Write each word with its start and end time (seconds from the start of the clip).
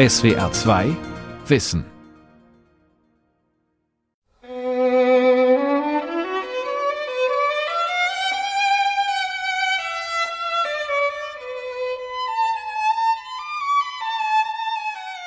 SWR 0.00 0.50
2 0.50 0.96
Wissen. 1.46 1.84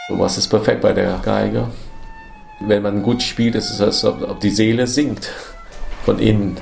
Was 0.09 0.39
ist 0.39 0.47
perfekt 0.47 0.81
bei 0.81 0.91
der 0.91 1.21
Geige? 1.23 1.67
Wenn 2.59 2.81
man 2.81 3.03
gut 3.03 3.21
spielt, 3.21 3.53
ist 3.53 3.69
es, 3.69 3.79
als 3.79 4.03
ob 4.03 4.39
die 4.39 4.49
Seele 4.49 4.87
singt. 4.87 5.29
Von 6.03 6.17
innen. 6.17 6.57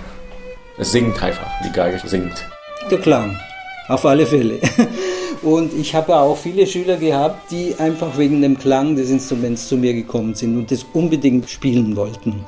Es 0.77 0.91
singt 0.91 1.23
einfach, 1.23 1.49
die 1.63 1.71
Geige 1.71 2.05
singt. 2.05 2.45
Der 2.89 2.99
Klang, 2.99 3.39
auf 3.87 4.03
alle 4.03 4.25
Fälle. 4.25 4.59
Und 5.43 5.73
ich 5.73 5.95
habe 5.95 6.15
auch 6.15 6.37
viele 6.37 6.67
Schüler 6.67 6.97
gehabt, 6.97 7.49
die 7.49 7.75
einfach 7.79 8.17
wegen 8.17 8.41
dem 8.41 8.59
Klang 8.59 8.95
des 8.95 9.09
Instruments 9.09 9.67
zu 9.67 9.75
mir 9.75 9.93
gekommen 9.93 10.35
sind 10.35 10.55
und 10.55 10.69
das 10.69 10.85
unbedingt 10.93 11.49
spielen 11.49 11.95
wollten. 11.95 12.45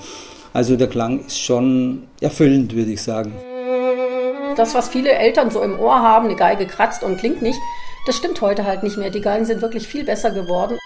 Also 0.53 0.75
der 0.75 0.87
Klang 0.87 1.25
ist 1.25 1.39
schon 1.39 2.03
erfüllend, 2.21 2.75
würde 2.75 2.91
ich 2.91 3.01
sagen. 3.01 3.33
Das, 4.55 4.75
was 4.75 4.89
viele 4.89 5.11
Eltern 5.11 5.49
so 5.49 5.63
im 5.63 5.79
Ohr 5.79 5.99
haben, 5.99 6.25
eine 6.25 6.35
Geige 6.35 6.67
kratzt 6.67 7.03
und 7.03 7.17
klingt 7.17 7.41
nicht, 7.41 7.57
das 8.05 8.17
stimmt 8.17 8.39
heute 8.41 8.65
halt 8.65 8.83
nicht 8.83 8.97
mehr. 8.97 9.09
Die 9.09 9.21
Geigen 9.21 9.45
sind 9.45 9.63
wirklich 9.63 9.87
viel 9.87 10.03
besser 10.03 10.29
geworden. 10.29 10.77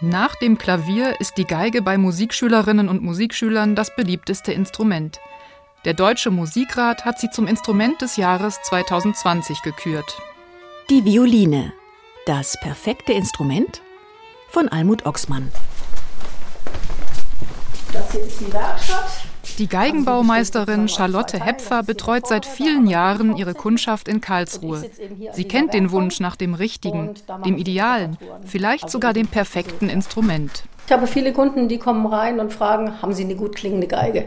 Nach 0.00 0.36
dem 0.36 0.58
Klavier 0.58 1.20
ist 1.20 1.38
die 1.38 1.46
Geige 1.46 1.82
bei 1.82 1.98
Musikschülerinnen 1.98 2.88
und 2.88 3.02
Musikschülern 3.02 3.74
das 3.74 3.94
beliebteste 3.96 4.52
Instrument. 4.52 5.20
Der 5.84 5.94
Deutsche 5.94 6.30
Musikrat 6.30 7.04
hat 7.04 7.18
sie 7.18 7.28
zum 7.30 7.48
Instrument 7.48 8.00
des 8.02 8.16
Jahres 8.16 8.60
2020 8.62 9.62
gekürt. 9.62 10.16
Die 10.90 11.04
Violine. 11.04 11.72
Das 12.24 12.56
perfekte 12.60 13.12
Instrument? 13.12 13.82
Von 14.48 14.68
Almut 14.68 15.06
Oxmann. 15.06 15.50
Das 17.92 18.12
hier 18.12 18.20
ist 18.20 18.40
die 18.40 18.52
Werkstatt. 18.52 19.10
Die 19.58 19.66
Geigenbaumeisterin 19.66 20.88
Charlotte 20.88 21.44
Hepfer 21.44 21.82
betreut 21.82 22.28
seit 22.28 22.46
vielen 22.46 22.86
Jahren 22.86 23.36
ihre 23.36 23.54
Kundschaft 23.54 24.06
in 24.06 24.20
Karlsruhe. 24.20 24.88
Sie 25.32 25.44
kennt 25.48 25.74
den 25.74 25.90
Wunsch 25.90 26.20
nach 26.20 26.36
dem 26.36 26.54
richtigen, 26.54 27.14
dem 27.44 27.58
idealen, 27.58 28.18
vielleicht 28.44 28.88
sogar 28.88 29.12
dem 29.12 29.26
perfekten 29.26 29.88
Instrument. 29.88 30.62
Ich 30.86 30.92
habe 30.92 31.08
viele 31.08 31.32
Kunden, 31.32 31.66
die 31.66 31.78
kommen 31.78 32.06
rein 32.06 32.38
und 32.38 32.52
fragen, 32.52 33.02
haben 33.02 33.14
Sie 33.14 33.24
eine 33.24 33.34
gut 33.34 33.56
klingende 33.56 33.88
Geige? 33.88 34.26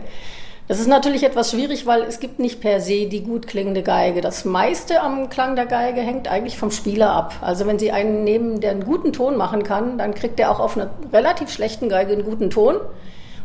Das 0.67 0.79
ist 0.79 0.87
natürlich 0.87 1.23
etwas 1.23 1.51
schwierig, 1.51 1.85
weil 1.85 2.01
es 2.01 2.19
gibt 2.19 2.39
nicht 2.39 2.59
per 2.59 2.81
se 2.81 3.05
die 3.05 3.21
gut 3.21 3.45
klingende 3.45 3.83
Geige. 3.83 4.21
Das 4.21 4.45
meiste 4.45 5.01
am 5.01 5.29
Klang 5.29 5.55
der 5.55 5.67
Geige 5.67 6.01
hängt 6.01 6.27
eigentlich 6.27 6.57
vom 6.57 6.71
Spieler 6.71 7.11
ab. 7.11 7.35
Also 7.41 7.67
wenn 7.67 7.77
Sie 7.77 7.91
einen 7.91 8.23
nehmen, 8.23 8.61
der 8.61 8.71
einen 8.71 8.83
guten 8.83 9.13
Ton 9.13 9.37
machen 9.37 9.61
kann, 9.61 9.99
dann 9.99 10.15
kriegt 10.15 10.39
er 10.39 10.49
auch 10.49 10.59
auf 10.59 10.75
einer 10.75 10.89
relativ 11.13 11.51
schlechten 11.51 11.87
Geige 11.87 12.13
einen 12.13 12.23
guten 12.23 12.49
Ton. 12.49 12.77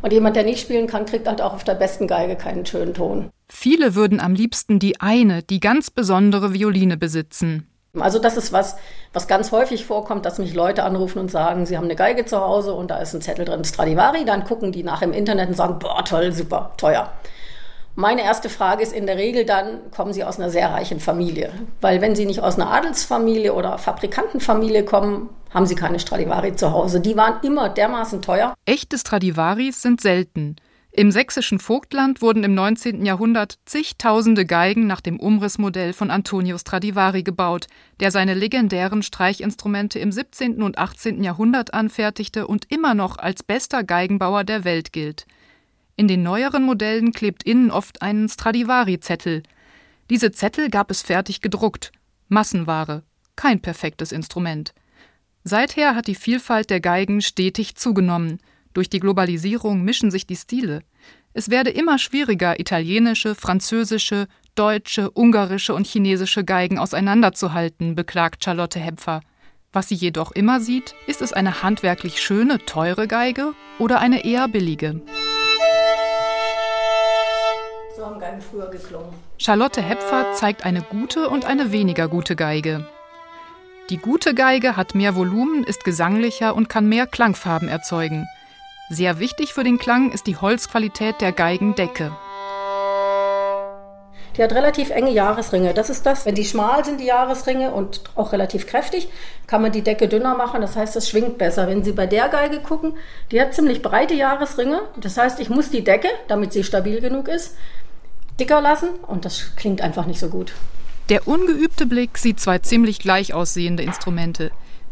Und 0.00 0.14
jemand, 0.14 0.34
der 0.34 0.44
nicht 0.44 0.60
spielen 0.60 0.86
kann, 0.86 1.04
kriegt 1.04 1.28
halt 1.28 1.42
auch 1.42 1.52
auf 1.52 1.64
der 1.64 1.74
besten 1.74 2.06
Geige 2.06 2.36
keinen 2.36 2.64
schönen 2.64 2.94
Ton. 2.94 3.28
Viele 3.50 3.94
würden 3.94 4.18
am 4.18 4.34
liebsten 4.34 4.78
die 4.78 5.00
eine, 5.00 5.42
die 5.42 5.60
ganz 5.60 5.90
besondere 5.90 6.54
Violine 6.54 6.96
besitzen. 6.96 7.66
Also 7.98 8.20
das 8.20 8.36
ist 8.36 8.52
was, 8.52 8.76
was 9.12 9.26
ganz 9.26 9.50
häufig 9.50 9.84
vorkommt, 9.84 10.24
dass 10.24 10.38
mich 10.38 10.54
Leute 10.54 10.84
anrufen 10.84 11.18
und 11.18 11.30
sagen, 11.30 11.66
sie 11.66 11.76
haben 11.76 11.84
eine 11.84 11.96
Geige 11.96 12.24
zu 12.24 12.40
Hause 12.40 12.72
und 12.72 12.90
da 12.90 12.98
ist 12.98 13.14
ein 13.14 13.20
Zettel 13.20 13.44
drin 13.44 13.64
Stradivari. 13.64 14.24
Dann 14.24 14.44
gucken 14.44 14.70
die 14.70 14.84
nach 14.84 15.02
im 15.02 15.12
Internet 15.12 15.48
und 15.48 15.54
sagen, 15.54 15.78
boah, 15.80 16.04
toll, 16.04 16.32
super, 16.32 16.72
teuer. 16.76 17.10
Meine 17.96 18.22
erste 18.22 18.48
Frage 18.48 18.82
ist 18.84 18.92
in 18.92 19.06
der 19.06 19.16
Regel 19.16 19.44
dann, 19.44 19.90
kommen 19.90 20.12
Sie 20.12 20.22
aus 20.22 20.38
einer 20.38 20.50
sehr 20.50 20.70
reichen 20.70 21.00
Familie? 21.00 21.52
Weil 21.80 22.00
wenn 22.00 22.14
Sie 22.14 22.24
nicht 22.24 22.40
aus 22.40 22.54
einer 22.54 22.70
Adelsfamilie 22.70 23.52
oder 23.52 23.76
Fabrikantenfamilie 23.78 24.84
kommen, 24.84 25.28
haben 25.52 25.66
Sie 25.66 25.74
keine 25.74 25.98
Stradivari 25.98 26.54
zu 26.54 26.72
Hause. 26.72 27.00
Die 27.00 27.16
waren 27.16 27.40
immer 27.42 27.68
dermaßen 27.68 28.22
teuer. 28.22 28.54
Echte 28.64 28.96
Stradivaris 28.96 29.82
sind 29.82 30.00
selten. 30.00 30.56
Im 30.92 31.12
sächsischen 31.12 31.60
Vogtland 31.60 32.20
wurden 32.20 32.42
im 32.42 32.54
19. 32.54 33.06
Jahrhundert 33.06 33.58
zigtausende 33.64 34.44
Geigen 34.44 34.88
nach 34.88 35.00
dem 35.00 35.20
Umrissmodell 35.20 35.92
von 35.92 36.10
Antonio 36.10 36.58
Stradivari 36.58 37.22
gebaut, 37.22 37.68
der 38.00 38.10
seine 38.10 38.34
legendären 38.34 39.04
Streichinstrumente 39.04 40.00
im 40.00 40.10
17. 40.10 40.62
und 40.62 40.78
18. 40.78 41.22
Jahrhundert 41.22 41.74
anfertigte 41.74 42.48
und 42.48 42.70
immer 42.72 42.94
noch 42.94 43.18
als 43.18 43.44
bester 43.44 43.84
Geigenbauer 43.84 44.42
der 44.42 44.64
Welt 44.64 44.92
gilt. 44.92 45.26
In 45.94 46.08
den 46.08 46.24
neueren 46.24 46.64
Modellen 46.64 47.12
klebt 47.12 47.44
innen 47.44 47.70
oft 47.70 48.02
ein 48.02 48.28
Stradivari-Zettel. 48.28 49.44
Diese 50.08 50.32
Zettel 50.32 50.70
gab 50.70 50.90
es 50.90 51.02
fertig 51.02 51.40
gedruckt. 51.40 51.92
Massenware. 52.28 53.04
Kein 53.36 53.60
perfektes 53.60 54.10
Instrument. 54.10 54.74
Seither 55.44 55.94
hat 55.94 56.08
die 56.08 56.16
Vielfalt 56.16 56.68
der 56.68 56.80
Geigen 56.80 57.20
stetig 57.20 57.76
zugenommen. 57.76 58.40
Durch 58.72 58.88
die 58.88 59.00
Globalisierung 59.00 59.82
mischen 59.82 60.10
sich 60.10 60.26
die 60.26 60.36
Stile. 60.36 60.82
Es 61.32 61.50
werde 61.50 61.70
immer 61.70 61.98
schwieriger, 61.98 62.58
italienische, 62.60 63.34
französische, 63.34 64.26
deutsche, 64.54 65.10
ungarische 65.10 65.74
und 65.74 65.86
chinesische 65.86 66.44
Geigen 66.44 66.78
auseinanderzuhalten, 66.78 67.94
beklagt 67.94 68.44
Charlotte 68.44 68.78
Hepfer. 68.78 69.20
Was 69.72 69.88
sie 69.88 69.94
jedoch 69.94 70.32
immer 70.32 70.60
sieht, 70.60 70.94
ist 71.06 71.22
es 71.22 71.32
eine 71.32 71.62
handwerklich 71.62 72.20
schöne, 72.20 72.58
teure 72.66 73.06
Geige 73.06 73.52
oder 73.78 74.00
eine 74.00 74.24
eher 74.24 74.48
billige. 74.48 75.00
So 77.96 78.04
haben 78.04 78.18
Geigen 78.18 78.40
früher 78.40 78.68
geklungen. 78.70 79.10
Charlotte 79.38 79.80
Hepfer 79.80 80.32
zeigt 80.34 80.64
eine 80.64 80.82
gute 80.82 81.28
und 81.28 81.44
eine 81.44 81.70
weniger 81.70 82.08
gute 82.08 82.34
Geige. 82.34 82.88
Die 83.90 83.98
gute 83.98 84.34
Geige 84.34 84.76
hat 84.76 84.94
mehr 84.94 85.14
Volumen, 85.14 85.64
ist 85.64 85.84
gesanglicher 85.84 86.54
und 86.54 86.68
kann 86.68 86.88
mehr 86.88 87.06
Klangfarben 87.06 87.68
erzeugen. 87.68 88.26
Sehr 88.92 89.20
wichtig 89.20 89.54
für 89.54 89.62
den 89.62 89.78
Klang 89.78 90.10
ist 90.10 90.26
die 90.26 90.36
Holzqualität 90.36 91.20
der 91.20 91.30
Geigendecke. 91.30 92.10
Die 94.36 94.42
hat 94.42 94.52
relativ 94.52 94.90
enge 94.90 95.12
Jahresringe. 95.12 95.72
Das 95.74 95.90
ist 95.90 96.06
das. 96.06 96.26
Wenn 96.26 96.34
die 96.34 96.44
schmal 96.44 96.84
sind, 96.84 96.98
die 96.98 97.06
Jahresringe, 97.06 97.70
und 97.70 98.00
auch 98.16 98.32
relativ 98.32 98.66
kräftig, 98.66 99.08
kann 99.46 99.62
man 99.62 99.70
die 99.70 99.82
Decke 99.82 100.08
dünner 100.08 100.34
machen. 100.34 100.60
Das 100.60 100.74
heißt, 100.74 100.96
es 100.96 101.08
schwingt 101.08 101.38
besser. 101.38 101.68
Wenn 101.68 101.84
Sie 101.84 101.92
bei 101.92 102.08
der 102.08 102.28
Geige 102.30 102.58
gucken, 102.58 102.94
die 103.30 103.40
hat 103.40 103.54
ziemlich 103.54 103.80
breite 103.80 104.14
Jahresringe. 104.14 104.80
Das 104.96 105.16
heißt, 105.16 105.38
ich 105.38 105.50
muss 105.50 105.70
die 105.70 105.84
Decke, 105.84 106.08
damit 106.26 106.52
sie 106.52 106.64
stabil 106.64 107.00
genug 107.00 107.28
ist, 107.28 107.54
dicker 108.40 108.60
lassen 108.60 108.88
und 109.06 109.24
das 109.24 109.54
klingt 109.54 109.82
einfach 109.82 110.06
nicht 110.06 110.18
so 110.18 110.30
gut. 110.30 110.52
Der 111.10 111.28
ungeübte 111.28 111.86
Blick 111.86 112.18
sieht 112.18 112.40
zwei 112.40 112.58
ziemlich 112.58 112.98
gleich 112.98 113.34
aussehende 113.34 113.84
Instrumente. 113.84 114.50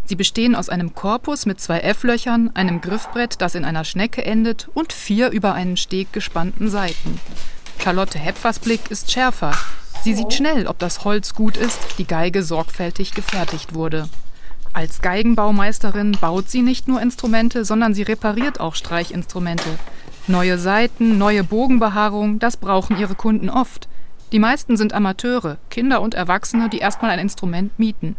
Sie 0.09 0.17
bestehen 0.17 0.55
aus 0.55 0.71
einem 0.71 0.95
Korpus 0.95 1.45
mit 1.45 1.61
zwei 1.61 1.81
F-Löchern, 1.81 2.51
einem 2.55 2.81
Griffbrett, 2.81 3.43
das 3.43 3.55
in 3.55 3.67
einer 3.67 3.85
Schnecke 3.85 4.25
endet, 4.25 4.69
und 4.73 4.95
vier 4.95 5.29
über 5.29 5.53
einen 5.53 5.77
Steg 5.77 6.15
gespannten 6.15 6.71
Seiten. 6.71 7.21
Charlotte 7.79 8.19
Hepfers 8.19 8.59
Blick 8.59 8.91
ist 8.91 9.13
schärfer. 9.13 9.53
Sie 10.03 10.15
sieht 10.15 10.33
schnell, 10.33 10.67
ob 10.67 10.79
das 10.79 11.05
Holz 11.05 11.35
gut 11.35 11.59
ist, 11.59 11.99
die 11.99 12.07
Geige 12.07 12.43
sorgfältig 12.43 13.13
gefertigt 13.13 13.75
wurde. 13.75 14.09
Als 14.73 15.03
Geigenbaumeisterin 15.03 16.13
baut 16.19 16.49
sie 16.49 16.63
nicht 16.63 16.89
nur 16.89 17.03
Instrumente, 17.03 17.67
sondern 17.67 17.93
sie 17.93 18.03
repariert 18.03 18.61
auch 18.61 18.77
Streichinstrumente. 18.77 19.79
Neue 20.27 20.57
Saiten, 20.57 21.19
neue 21.19 21.45
Bogenbehaarung, 21.45 22.39
das 22.39 22.57
brauchen 22.57 22.99
ihre 22.99 23.15
Kunden 23.15 23.51
oft. 23.51 23.89
Die 24.33 24.39
meisten 24.39 24.79
sind 24.79 24.95
Amateure, 24.95 25.59
Kinder 25.69 26.01
und 26.01 26.15
Erwachsene, 26.15 26.71
die 26.71 26.79
erstmal 26.79 27.11
ein 27.11 27.19
Instrument 27.19 27.79
mieten. 27.79 28.17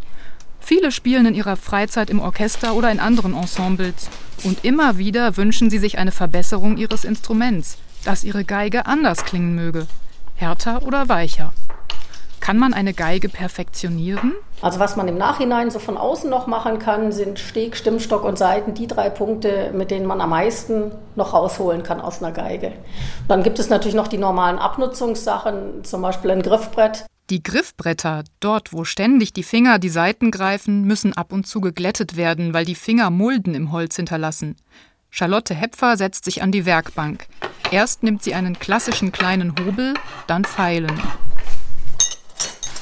Viele 0.60 0.92
spielen 0.92 1.26
in 1.26 1.36
ihrer 1.36 1.56
Freizeit 1.56 2.10
im 2.10 2.20
Orchester 2.20 2.76
oder 2.76 2.92
in 2.92 3.00
anderen 3.00 3.36
Ensembles. 3.36 4.10
Und 4.44 4.64
immer 4.64 4.98
wieder 4.98 5.36
wünschen 5.38 5.70
sie 5.70 5.80
sich 5.80 5.98
eine 5.98 6.12
Verbesserung 6.12 6.78
ihres 6.78 7.04
Instruments, 7.04 7.78
dass 8.06 8.24
ihre 8.24 8.46
Geige 8.46 8.86
anders 8.86 9.26
klingen 9.26 9.56
möge. 9.56 9.88
Härter 10.36 10.84
oder 10.84 11.10
weicher. 11.10 11.52
Kann 12.40 12.58
man 12.58 12.74
eine 12.74 12.94
Geige 12.94 13.30
perfektionieren? 13.30 14.34
Also 14.62 14.80
was 14.80 14.96
man 14.96 15.08
im 15.08 15.18
Nachhinein 15.18 15.70
so 15.72 15.80
von 15.80 15.98
außen 15.98 16.30
noch 16.30 16.48
machen 16.48 16.80
kann, 16.80 17.12
sind 17.12 17.38
Steg, 17.38 17.76
Stimmstock 17.76 18.24
und 18.24 18.38
Saiten, 18.38 18.74
die 18.74 18.88
drei 18.88 19.10
Punkte, 19.10 19.72
mit 19.74 19.92
denen 19.92 20.06
man 20.06 20.22
am 20.22 20.32
meisten 20.32 20.92
noch 21.16 21.34
rausholen 21.34 21.84
kann 21.84 22.02
aus 22.02 22.24
einer 22.24 22.32
Geige. 22.32 22.72
Dann 23.28 23.44
gibt 23.44 23.60
es 23.60 23.70
natürlich 23.70 23.96
noch 23.96 24.08
die 24.08 24.18
normalen 24.18 24.58
Abnutzungssachen, 24.58 25.84
zum 25.84 26.02
Beispiel 26.02 26.32
ein 26.32 26.42
Griffbrett. 26.42 27.06
Die 27.30 27.44
Griffbretter, 27.44 28.24
dort 28.40 28.74
wo 28.74 28.86
ständig 28.86 29.34
die 29.34 29.44
Finger 29.44 29.78
die 29.78 29.90
Saiten 29.90 30.32
greifen, 30.32 30.86
müssen 30.86 31.14
ab 31.14 31.32
und 31.32 31.46
zu 31.46 31.62
geglättet 31.62 32.18
werden, 32.18 32.56
weil 32.56 32.66
die 32.66 32.74
Finger 32.74 33.12
Mulden 33.12 33.54
im 33.54 33.72
Holz 33.72 33.98
hinterlassen. 33.98 34.56
Charlotte 35.12 35.54
Hepfer 35.54 35.96
setzt 35.96 36.26
sich 36.26 36.42
an 36.42 36.52
die 36.52 36.66
Werkbank. 36.66 37.28
Erst 37.70 38.02
nimmt 38.02 38.24
sie 38.24 38.34
einen 38.34 38.58
klassischen 38.58 39.12
kleinen 39.12 39.54
Hobel, 39.60 39.94
dann 40.26 40.44
Pfeilen. 40.44 41.00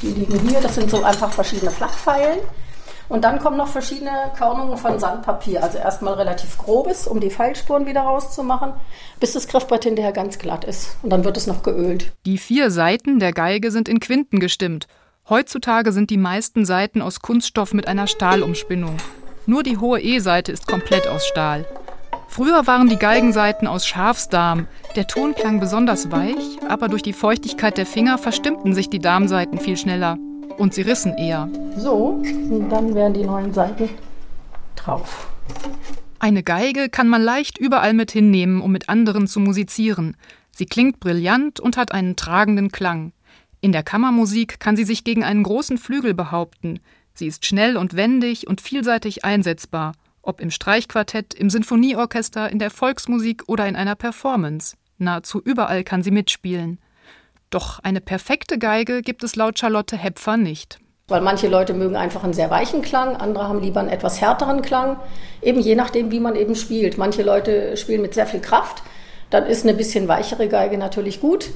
Die 0.02 0.12
liegen 0.12 0.40
hier, 0.48 0.62
das 0.62 0.76
sind 0.76 0.90
so 0.90 1.04
einfach 1.04 1.32
verschiedene 1.32 1.72
Flachpfeilen. 1.72 2.40
Und 3.10 3.24
dann 3.24 3.40
kommen 3.40 3.58
noch 3.58 3.68
verschiedene 3.68 4.32
Körnungen 4.38 4.78
von 4.78 5.00
Sandpapier. 5.00 5.64
Also 5.64 5.78
erstmal 5.78 6.16
relativ 6.16 6.58
grobes, 6.58 7.08
um 7.08 7.20
die 7.20 7.30
Pfeilspuren 7.30 7.86
wieder 7.86 8.02
rauszumachen, 8.02 8.74
bis 9.20 9.34
das 9.34 9.48
Griffbrett 9.48 9.86
hinterher 9.86 10.12
ganz 10.12 10.38
glatt 10.40 10.66
ist. 10.66 10.98
Und 11.04 11.12
dann 11.12 11.24
wird 11.24 11.38
es 11.38 11.48
noch 11.48 11.64
geölt. 11.64 12.12
Die 12.26 12.38
vier 12.38 12.70
Seiten 12.72 13.20
der 13.20 13.32
Geige 13.32 13.72
sind 13.72 13.88
in 13.88 14.00
Quinten 14.00 14.40
gestimmt. 14.40 14.88
Heutzutage 15.30 15.92
sind 15.92 16.10
die 16.10 16.18
meisten 16.18 16.66
Saiten 16.66 17.02
aus 17.02 17.22
Kunststoff 17.22 17.74
mit 17.74 17.88
einer 17.88 18.08
Stahlumspinnung. 18.08 18.98
Nur 19.46 19.64
die 19.64 19.78
hohe 19.78 20.02
E-Seite 20.02 20.52
ist 20.52 20.68
komplett 20.68 21.08
aus 21.08 21.26
Stahl. 21.26 21.66
Früher 22.28 22.68
waren 22.68 22.90
die 22.90 22.98
Geigensaiten 22.98 23.68
aus 23.68 23.88
Schafsdarm. 23.88 24.68
Der 24.96 25.08
Ton 25.08 25.34
klang 25.34 25.60
besonders 25.60 26.12
weich, 26.12 26.60
aber 26.68 26.90
durch 26.90 27.02
die 27.02 27.14
Feuchtigkeit 27.14 27.78
der 27.78 27.86
Finger 27.86 28.18
verstimmten 28.18 28.74
sich 28.74 28.90
die 28.90 29.00
Darmsaiten 29.00 29.60
viel 29.60 29.78
schneller. 29.78 30.18
Und 30.58 30.74
sie 30.74 30.82
rissen 30.82 31.18
eher. 31.18 31.50
So, 31.78 32.22
und 32.50 32.70
dann 32.70 32.96
wären 32.96 33.14
die 33.14 33.24
neuen 33.24 33.54
Seiten 33.54 33.90
drauf. 34.76 35.32
Eine 36.20 36.44
Geige 36.44 36.90
kann 36.90 37.08
man 37.08 37.22
leicht 37.22 37.58
überall 37.58 37.94
mit 37.94 38.12
hinnehmen, 38.12 38.62
um 38.62 38.72
mit 38.72 38.90
anderen 38.90 39.28
zu 39.28 39.40
musizieren. 39.40 40.18
Sie 40.52 40.66
klingt 40.66 41.00
brillant 41.00 41.60
und 41.60 41.78
hat 41.78 41.92
einen 41.92 42.16
tragenden 42.16 42.72
Klang. 42.72 43.12
In 43.62 43.72
der 43.72 43.84
Kammermusik 43.84 44.60
kann 44.60 44.76
sie 44.76 44.84
sich 44.84 45.04
gegen 45.04 45.24
einen 45.24 45.44
großen 45.44 45.78
Flügel 45.78 46.14
behaupten. 46.14 46.80
Sie 47.14 47.28
ist 47.28 47.46
schnell 47.46 47.78
und 47.78 47.96
wendig 47.96 48.48
und 48.48 48.62
vielseitig 48.62 49.26
einsetzbar, 49.26 49.94
ob 50.22 50.42
im 50.42 50.52
Streichquartett, 50.52 51.34
im 51.34 51.50
Sinfonieorchester, 51.50 52.50
in 52.50 52.60
der 52.60 52.72
Volksmusik 52.72 53.44
oder 53.48 53.68
in 53.68 53.76
einer 53.76 53.96
Performance. 53.96 54.76
Nahezu 54.98 55.42
überall 55.42 55.84
kann 55.84 56.02
sie 56.02 56.12
mitspielen. 56.12 56.80
Doch 57.50 57.80
eine 57.80 58.02
perfekte 58.02 58.58
Geige 58.58 59.02
gibt 59.02 59.24
es 59.24 59.36
laut 59.36 59.58
Charlotte 59.58 59.98
Hepfer 59.98 60.38
nicht. 60.38 60.80
Weil 61.08 61.22
manche 61.22 61.48
Leute 61.48 61.74
mögen 61.74 61.96
einfach 61.96 62.26
einen 62.26 62.34
sehr 62.34 62.50
weichen 62.50 62.82
Klang, 62.82 63.16
andere 63.16 63.48
haben 63.48 63.62
lieber 63.62 63.80
einen 63.80 63.90
etwas 63.90 64.20
härteren 64.20 64.62
Klang, 64.62 65.00
eben 65.42 65.62
je 65.62 65.76
nachdem, 65.76 66.12
wie 66.12 66.20
man 66.20 66.36
eben 66.36 66.56
spielt. 66.56 66.98
Manche 66.98 67.24
Leute 67.24 67.78
spielen 67.78 68.02
mit 68.02 68.14
sehr 68.14 68.28
viel 68.28 68.42
Kraft, 68.42 68.84
dann 69.30 69.46
ist 69.46 69.64
eine 69.64 69.74
bisschen 69.74 70.10
weichere 70.10 70.50
Geige 70.50 70.78
natürlich 70.78 71.22
gut. 71.22 71.50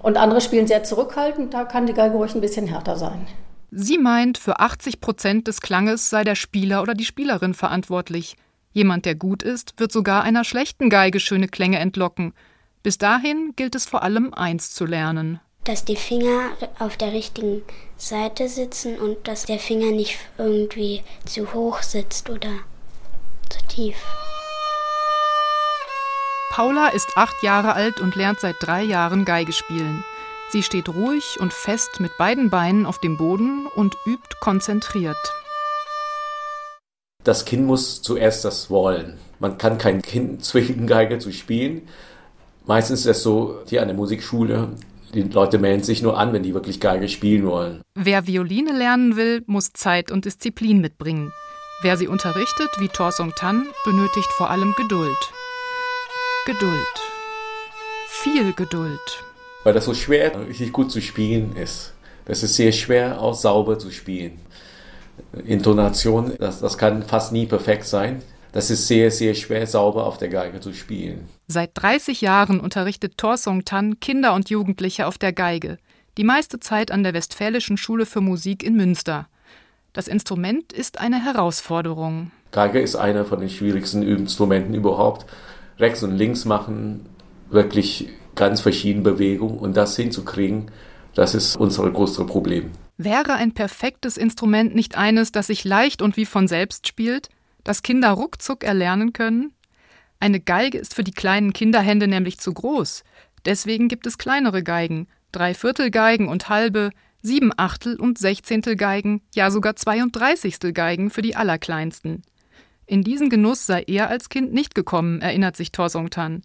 Und 0.00 0.16
andere 0.16 0.40
spielen 0.40 0.66
sehr 0.66 0.84
zurückhaltend, 0.84 1.54
da 1.54 1.64
kann 1.64 1.86
die 1.86 1.94
Geige 1.94 2.14
ruhig 2.14 2.34
ein 2.34 2.40
bisschen 2.40 2.66
härter 2.66 2.96
sein. 2.96 3.26
Sie 3.72 3.98
meint, 3.98 4.38
für 4.38 4.60
80 4.60 5.00
Prozent 5.00 5.48
des 5.48 5.60
Klanges 5.60 6.10
sei 6.10 6.24
der 6.24 6.34
Spieler 6.34 6.82
oder 6.82 6.94
die 6.94 7.04
Spielerin 7.04 7.54
verantwortlich. 7.54 8.36
Jemand, 8.72 9.04
der 9.04 9.14
gut 9.14 9.42
ist, 9.42 9.78
wird 9.78 9.92
sogar 9.92 10.22
einer 10.22 10.44
schlechten 10.44 10.90
Geige 10.90 11.20
schöne 11.20 11.48
Klänge 11.48 11.78
entlocken. 11.78 12.34
Bis 12.82 12.98
dahin 12.98 13.52
gilt 13.56 13.74
es 13.74 13.86
vor 13.86 14.02
allem 14.02 14.34
eins 14.34 14.72
zu 14.72 14.84
lernen 14.84 15.40
dass 15.64 15.84
die 15.84 15.96
Finger 15.96 16.50
auf 16.78 16.96
der 16.96 17.12
richtigen 17.12 17.62
Seite 17.96 18.48
sitzen 18.48 18.98
und 18.98 19.28
dass 19.28 19.46
der 19.46 19.58
Finger 19.58 19.92
nicht 19.92 20.18
irgendwie 20.38 21.02
zu 21.24 21.52
hoch 21.52 21.82
sitzt 21.82 22.30
oder 22.30 22.50
zu 23.48 23.58
tief. 23.68 23.96
Paula 26.50 26.88
ist 26.88 27.16
acht 27.16 27.42
Jahre 27.42 27.74
alt 27.74 28.00
und 28.00 28.16
lernt 28.16 28.40
seit 28.40 28.56
drei 28.60 28.82
Jahren 28.82 29.24
Geige 29.24 29.52
spielen. 29.52 30.04
Sie 30.50 30.62
steht 30.62 30.88
ruhig 30.88 31.38
und 31.40 31.52
fest 31.52 32.00
mit 32.00 32.18
beiden 32.18 32.50
Beinen 32.50 32.84
auf 32.84 32.98
dem 32.98 33.16
Boden 33.16 33.66
und 33.74 33.96
übt 34.04 34.36
konzentriert. 34.40 35.16
Das 37.24 37.44
Kind 37.44 37.64
muss 37.66 38.02
zuerst 38.02 38.44
das 38.44 38.68
wollen. 38.68 39.18
Man 39.38 39.56
kann 39.56 39.78
kein 39.78 40.02
Kind 40.02 40.44
zwingen, 40.44 40.86
Geige 40.86 41.18
zu 41.20 41.32
spielen. 41.32 41.88
Meistens 42.66 43.00
ist 43.00 43.16
es 43.16 43.22
so, 43.22 43.58
hier 43.68 43.82
an 43.82 43.88
der 43.88 43.96
Musikschule, 43.96 44.68
die 45.14 45.22
Leute 45.22 45.58
melden 45.58 45.82
sich 45.82 46.00
nur 46.00 46.18
an, 46.18 46.32
wenn 46.32 46.42
die 46.42 46.54
wirklich 46.54 46.80
Geige 46.80 47.08
spielen 47.08 47.44
wollen. 47.44 47.82
Wer 47.94 48.26
Violine 48.26 48.72
lernen 48.72 49.16
will, 49.16 49.42
muss 49.46 49.72
Zeit 49.72 50.10
und 50.10 50.24
Disziplin 50.24 50.80
mitbringen. 50.80 51.32
Wer 51.82 51.96
sie 51.96 52.06
unterrichtet, 52.06 52.70
wie 52.78 52.88
Torsong 52.88 53.32
Tan, 53.36 53.66
benötigt 53.84 54.30
vor 54.36 54.50
allem 54.50 54.74
Geduld. 54.76 55.18
Geduld. 56.46 56.76
Viel 58.08 58.52
Geduld. 58.52 59.24
Weil 59.64 59.74
das 59.74 59.84
so 59.84 59.94
schwer, 59.94 60.46
richtig 60.48 60.72
gut 60.72 60.92
zu 60.92 61.00
spielen 61.00 61.56
ist. 61.56 61.92
Das 62.24 62.44
ist 62.44 62.54
sehr 62.54 62.72
schwer, 62.72 63.20
auch 63.20 63.34
sauber 63.34 63.78
zu 63.78 63.90
spielen. 63.90 64.38
Intonation, 65.44 66.32
das, 66.38 66.60
das 66.60 66.78
kann 66.78 67.02
fast 67.02 67.32
nie 67.32 67.46
perfekt 67.46 67.84
sein. 67.84 68.22
Das 68.52 68.70
ist 68.70 68.86
sehr, 68.86 69.10
sehr 69.10 69.34
schwer, 69.34 69.66
sauber 69.66 70.06
auf 70.06 70.18
der 70.18 70.28
Geige 70.28 70.60
zu 70.60 70.74
spielen. 70.74 71.28
Seit 71.48 71.70
30 71.74 72.20
Jahren 72.20 72.60
unterrichtet 72.60 73.16
Torsong 73.16 73.64
Tan 73.64 73.98
Kinder 73.98 74.34
und 74.34 74.50
Jugendliche 74.50 75.06
auf 75.06 75.16
der 75.16 75.32
Geige. 75.32 75.78
Die 76.18 76.24
meiste 76.24 76.60
Zeit 76.60 76.90
an 76.90 77.02
der 77.02 77.14
Westfälischen 77.14 77.78
Schule 77.78 78.04
für 78.04 78.20
Musik 78.20 78.62
in 78.62 78.76
Münster. 78.76 79.26
Das 79.94 80.06
Instrument 80.06 80.72
ist 80.72 81.00
eine 81.00 81.24
Herausforderung. 81.24 82.30
Geige 82.50 82.80
ist 82.80 82.96
einer 82.96 83.24
von 83.24 83.40
den 83.40 83.48
schwierigsten 83.48 84.02
Instrumenten 84.02 84.74
überhaupt. 84.74 85.24
Rechts 85.78 86.02
und 86.02 86.16
links 86.16 86.44
machen, 86.44 87.06
wirklich 87.48 88.10
ganz 88.34 88.60
verschiedene 88.60 89.02
Bewegungen 89.02 89.58
und 89.58 89.76
das 89.76 89.96
hinzukriegen, 89.96 90.70
das 91.14 91.34
ist 91.34 91.56
unser 91.56 91.90
größtes 91.90 92.26
Problem. 92.26 92.70
Wäre 92.96 93.34
ein 93.34 93.52
perfektes 93.52 94.16
Instrument 94.16 94.74
nicht 94.74 94.96
eines, 94.96 95.32
das 95.32 95.48
sich 95.48 95.64
leicht 95.64 96.02
und 96.02 96.16
wie 96.16 96.26
von 96.26 96.48
selbst 96.48 96.86
spielt? 96.86 97.28
Das 97.64 97.82
Kinder 97.82 98.10
ruckzuck 98.10 98.64
erlernen 98.64 99.12
können? 99.12 99.52
Eine 100.20 100.40
Geige 100.40 100.78
ist 100.78 100.94
für 100.94 101.04
die 101.04 101.12
kleinen 101.12 101.52
Kinderhände 101.52 102.06
nämlich 102.06 102.38
zu 102.38 102.52
groß. 102.52 103.02
Deswegen 103.44 103.88
gibt 103.88 104.06
es 104.06 104.18
kleinere 104.18 104.62
Geigen, 104.62 105.08
Dreiviertelgeigen 105.32 106.28
und 106.28 106.48
halbe, 106.48 106.90
sieben 107.22 107.50
Achtel 107.56 107.96
und 107.96 108.18
Sechzehntel 108.18 108.76
Geigen, 108.76 109.22
ja 109.34 109.50
sogar 109.50 109.76
Zweiunddreißigstel 109.76 110.72
Geigen 110.72 111.10
für 111.10 111.22
die 111.22 111.36
Allerkleinsten. 111.36 112.22
In 112.86 113.02
diesen 113.02 113.30
Genuss 113.30 113.66
sei 113.66 113.84
er 113.86 114.10
als 114.10 114.28
Kind 114.28 114.52
nicht 114.52 114.74
gekommen, 114.74 115.22
erinnert 115.22 115.56
sich 115.56 115.72
Torsong 115.72 116.10
Tan. 116.10 116.42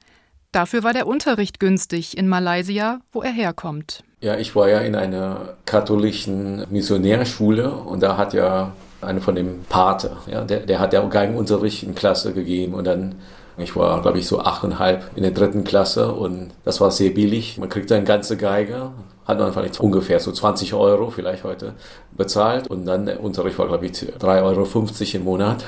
Dafür 0.52 0.84
war 0.84 0.94
der 0.94 1.08
Unterricht 1.08 1.60
günstig 1.60 2.18
in 2.18 2.28
Malaysia, 2.28 3.02
wo 3.12 3.22
er 3.22 3.32
herkommt. 3.32 4.04
Ja, 4.22 4.38
ich 4.38 4.56
war 4.56 4.70
ja 4.70 4.80
in 4.80 4.96
einer 4.96 5.58
katholischen 5.66 6.66
Missionärschule 6.72 7.70
und 7.72 8.02
da 8.02 8.18
hat 8.18 8.34
ja 8.34 8.74
einer 9.02 9.22
von 9.22 9.36
dem 9.36 9.64
Pate, 9.70 10.18
ja, 10.28 10.44
der, 10.44 10.62
der 10.62 10.80
hat 10.80 10.94
ja 10.94 11.06
Geigenunterricht 11.06 11.84
in 11.84 11.96
Klasse 11.96 12.34
gegeben 12.34 12.74
und 12.74 12.86
dann, 12.86 13.16
ich 13.58 13.76
war, 13.76 14.02
glaube 14.02 14.20
ich, 14.20 14.28
so 14.28 14.40
achteinhalb 14.40 15.12
in 15.16 15.24
der 15.24 15.32
dritten 15.32 15.64
Klasse 15.64 16.12
und 16.12 16.52
das 16.64 16.82
war 16.82 16.92
sehr 16.92 17.12
billig. 17.12 17.58
Man 17.58 17.70
kriegt 17.70 17.92
eine 17.92 18.04
ganze 18.04 18.38
Geige, 18.38 18.92
hat 19.26 19.40
man 19.40 19.54
vielleicht 19.54 19.80
ungefähr 19.80 20.20
so 20.20 20.32
20 20.32 20.74
Euro 20.74 21.10
vielleicht 21.10 21.44
heute 21.44 21.74
bezahlt 22.16 22.68
und 22.68 22.86
dann 22.86 23.06
der 23.06 23.24
Unterricht 23.24 23.60
war, 23.60 23.68
glaube 23.68 23.86
ich, 23.86 23.92
3,50 23.92 24.22
Euro 24.44 25.18
im 25.18 25.24
Monat 25.24 25.64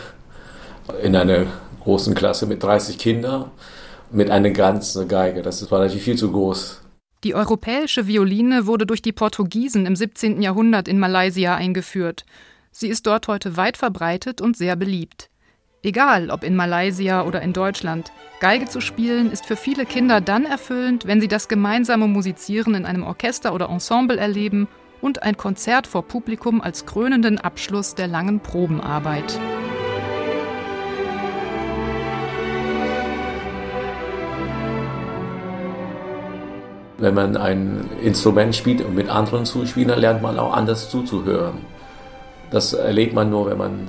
in 1.04 1.16
einer 1.16 1.46
großen 1.84 2.16
Klasse 2.16 2.46
mit 2.46 2.64
30 2.64 2.98
Kindern 2.98 3.52
mit 4.12 4.32
einer 4.32 4.50
ganzen 4.50 5.08
Geige. 5.08 5.42
Das 5.42 5.70
war 5.72 5.80
natürlich 5.80 6.04
viel 6.04 6.18
zu 6.18 6.32
groß. 6.32 6.82
Die 7.24 7.36
europäische 7.36 8.08
Violine 8.08 8.66
wurde 8.66 8.86
durch 8.86 9.02
die 9.02 9.12
Portugiesen 9.12 9.86
im 9.86 9.96
17. 9.96 10.42
Jahrhundert 10.42 10.88
in 10.88 11.00
Malaysia 11.00 11.56
eingeführt. 11.56 12.26
Sie 12.80 12.88
ist 12.88 13.06
dort 13.08 13.28
heute 13.28 13.58
weit 13.58 13.76
verbreitet 13.76 14.40
und 14.40 14.56
sehr 14.56 14.78
beliebt. 14.78 15.30
Egal, 15.84 16.30
ob 16.30 16.46
in 16.46 16.56
Malaysia 16.56 17.24
oder 17.24 17.42
in 17.42 17.52
Deutschland, 17.52 18.14
Geige 18.40 18.68
zu 18.68 18.80
spielen 18.80 19.34
ist 19.34 19.46
für 19.46 19.58
viele 19.58 19.86
Kinder 19.86 20.22
dann 20.22 20.46
erfüllend, 20.46 21.06
wenn 21.06 21.20
sie 21.20 21.28
das 21.28 21.50
gemeinsame 21.50 22.08
Musizieren 22.08 22.76
in 22.76 22.86
einem 22.86 23.04
Orchester 23.04 23.54
oder 23.54 23.68
Ensemble 23.68 24.18
erleben 24.18 24.70
und 25.02 25.24
ein 25.24 25.36
Konzert 25.36 25.88
vor 25.88 26.04
Publikum 26.04 26.62
als 26.62 26.86
krönenden 26.86 27.38
Abschluss 27.38 27.96
der 27.96 28.08
langen 28.08 28.40
Probenarbeit. 28.40 29.38
Wenn 36.98 37.14
man 37.14 37.36
ein 37.36 37.90
Instrument 38.02 38.56
spielt 38.56 38.80
und 38.80 38.96
mit 38.96 39.10
anderen 39.10 39.46
zuspielt, 39.46 39.94
lernt 39.98 40.22
man 40.22 40.40
auch 40.40 40.54
anders 40.54 40.90
zuzuhören. 40.90 41.58
Das 42.52 42.74
erlebt 42.74 43.14
man 43.14 43.30
nur, 43.30 43.50
wenn 43.50 43.58
man 43.58 43.88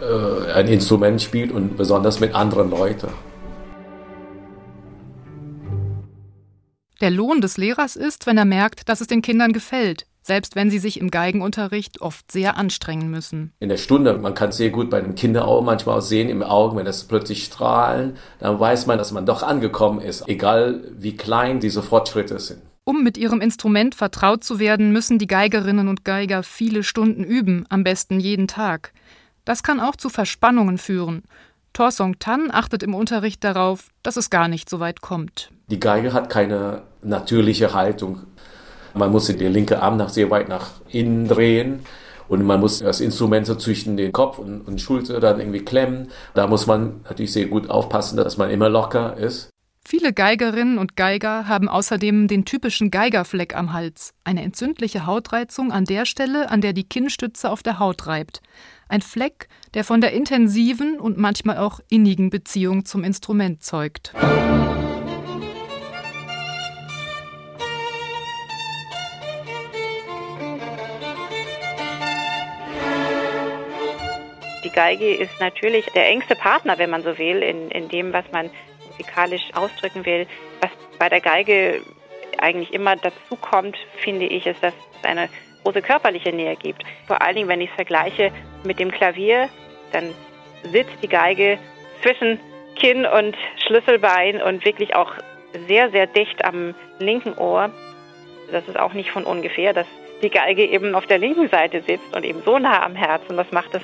äh, 0.00 0.52
ein 0.52 0.68
Instrument 0.68 1.22
spielt 1.22 1.52
und 1.52 1.76
besonders 1.76 2.20
mit 2.20 2.34
anderen 2.34 2.70
Leuten. 2.70 3.08
Der 7.00 7.10
Lohn 7.10 7.40
des 7.40 7.56
Lehrers 7.56 7.96
ist, 7.96 8.26
wenn 8.26 8.38
er 8.38 8.44
merkt, 8.44 8.88
dass 8.88 9.00
es 9.00 9.06
den 9.06 9.20
Kindern 9.20 9.52
gefällt, 9.52 10.06
selbst 10.22 10.56
wenn 10.56 10.70
sie 10.70 10.78
sich 10.78 10.98
im 10.98 11.10
Geigenunterricht 11.10 12.00
oft 12.00 12.32
sehr 12.32 12.56
anstrengen 12.56 13.10
müssen. 13.10 13.52
In 13.60 13.68
der 13.68 13.76
Stunde, 13.76 14.14
man 14.14 14.34
kann 14.34 14.52
sehr 14.52 14.70
gut 14.70 14.90
bei 14.90 15.00
den 15.00 15.14
Kindern 15.14 15.42
auch 15.44 15.60
manchmal 15.60 15.98
auch 15.98 16.02
sehen 16.02 16.28
im 16.28 16.42
Augen, 16.42 16.76
wenn 16.76 16.86
das 16.86 17.04
plötzlich 17.04 17.44
strahlen, 17.44 18.16
dann 18.38 18.58
weiß 18.58 18.86
man, 18.86 18.96
dass 18.96 19.12
man 19.12 19.26
doch 19.26 19.42
angekommen 19.42 20.00
ist, 20.00 20.28
egal 20.28 20.82
wie 20.96 21.16
klein 21.16 21.60
diese 21.60 21.82
Fortschritte 21.82 22.38
sind. 22.38 22.62
Um 22.86 23.02
mit 23.02 23.16
ihrem 23.16 23.40
Instrument 23.40 23.94
vertraut 23.94 24.44
zu 24.44 24.58
werden, 24.58 24.92
müssen 24.92 25.18
die 25.18 25.26
Geigerinnen 25.26 25.88
und 25.88 26.04
Geiger 26.04 26.42
viele 26.42 26.82
Stunden 26.82 27.24
üben, 27.24 27.64
am 27.70 27.82
besten 27.82 28.20
jeden 28.20 28.46
Tag. 28.46 28.92
Das 29.46 29.62
kann 29.62 29.80
auch 29.80 29.96
zu 29.96 30.10
Verspannungen 30.10 30.76
führen. 30.76 31.22
Torsong 31.72 32.18
Tan 32.18 32.50
achtet 32.50 32.82
im 32.82 32.94
Unterricht 32.94 33.42
darauf, 33.42 33.88
dass 34.02 34.18
es 34.18 34.28
gar 34.28 34.48
nicht 34.48 34.68
so 34.68 34.80
weit 34.80 35.00
kommt. 35.00 35.50
Die 35.68 35.80
Geige 35.80 36.12
hat 36.12 36.28
keine 36.28 36.82
natürliche 37.02 37.72
Haltung. 37.72 38.20
Man 38.92 39.10
muss 39.10 39.26
den 39.26 39.52
linken 39.52 39.78
Arm 39.78 39.96
nach 39.96 40.10
sehr 40.10 40.30
weit 40.30 40.50
nach 40.50 40.72
innen 40.90 41.26
drehen 41.26 41.80
und 42.28 42.44
man 42.44 42.60
muss 42.60 42.80
das 42.80 43.00
Instrument 43.00 43.46
so 43.46 43.54
zwischen 43.54 43.96
den 43.96 44.12
Kopf 44.12 44.38
und, 44.38 44.60
und 44.60 44.80
Schulter 44.80 45.20
dann 45.20 45.40
irgendwie 45.40 45.64
klemmen. 45.64 46.08
Da 46.34 46.46
muss 46.46 46.66
man 46.66 47.00
natürlich 47.04 47.32
sehr 47.32 47.46
gut 47.46 47.70
aufpassen, 47.70 48.18
dass 48.18 48.36
man 48.36 48.50
immer 48.50 48.68
locker 48.68 49.16
ist. 49.16 49.48
Viele 49.86 50.14
Geigerinnen 50.14 50.78
und 50.78 50.96
Geiger 50.96 51.46
haben 51.46 51.68
außerdem 51.68 52.26
den 52.26 52.46
typischen 52.46 52.90
Geigerfleck 52.90 53.54
am 53.54 53.74
Hals, 53.74 54.14
eine 54.24 54.40
entzündliche 54.40 55.04
Hautreizung 55.04 55.72
an 55.72 55.84
der 55.84 56.06
Stelle, 56.06 56.50
an 56.50 56.62
der 56.62 56.72
die 56.72 56.88
Kinnstütze 56.88 57.50
auf 57.50 57.62
der 57.62 57.78
Haut 57.78 58.06
reibt. 58.06 58.40
Ein 58.88 59.02
Fleck, 59.02 59.46
der 59.74 59.84
von 59.84 60.00
der 60.00 60.12
intensiven 60.12 60.98
und 60.98 61.18
manchmal 61.18 61.58
auch 61.58 61.80
innigen 61.90 62.30
Beziehung 62.30 62.86
zum 62.86 63.04
Instrument 63.04 63.62
zeugt. 63.62 64.14
Die 74.64 74.70
Geige 74.70 75.14
ist 75.14 75.38
natürlich 75.40 75.84
der 75.94 76.08
engste 76.08 76.34
Partner, 76.34 76.78
wenn 76.78 76.88
man 76.88 77.02
so 77.02 77.18
will, 77.18 77.42
in, 77.42 77.70
in 77.70 77.90
dem, 77.90 78.14
was 78.14 78.24
man 78.32 78.48
musikalisch 78.98 79.42
ausdrücken 79.54 80.04
will. 80.06 80.26
Was 80.60 80.70
bei 80.98 81.08
der 81.08 81.20
Geige 81.20 81.82
eigentlich 82.38 82.72
immer 82.72 82.96
dazu 82.96 83.36
kommt, 83.40 83.76
finde 83.98 84.26
ich, 84.26 84.46
ist, 84.46 84.62
dass 84.62 84.74
es 84.98 85.04
eine 85.04 85.28
große 85.62 85.82
körperliche 85.82 86.32
Nähe 86.32 86.56
gibt. 86.56 86.82
Vor 87.06 87.22
allen 87.22 87.36
Dingen, 87.36 87.48
wenn 87.48 87.60
ich 87.60 87.70
es 87.70 87.74
vergleiche 87.74 88.30
mit 88.64 88.78
dem 88.78 88.90
Klavier, 88.90 89.48
dann 89.92 90.12
sitzt 90.62 90.96
die 91.02 91.08
Geige 91.08 91.58
zwischen 92.02 92.38
Kinn 92.76 93.06
und 93.06 93.36
Schlüsselbein 93.66 94.42
und 94.42 94.64
wirklich 94.64 94.94
auch 94.94 95.12
sehr, 95.68 95.90
sehr 95.90 96.06
dicht 96.06 96.44
am 96.44 96.74
linken 96.98 97.34
Ohr. 97.38 97.70
Das 98.50 98.66
ist 98.68 98.78
auch 98.78 98.92
nicht 98.92 99.10
von 99.10 99.24
ungefähr, 99.24 99.72
dass 99.72 99.86
die 100.22 100.30
Geige 100.30 100.64
eben 100.64 100.94
auf 100.94 101.06
der 101.06 101.18
linken 101.18 101.48
Seite 101.48 101.82
sitzt 101.82 102.14
und 102.14 102.24
eben 102.24 102.42
so 102.44 102.58
nah 102.58 102.82
am 102.82 102.94
Herzen. 102.94 103.36
Das 103.36 103.50
macht 103.52 103.74
es 103.74 103.82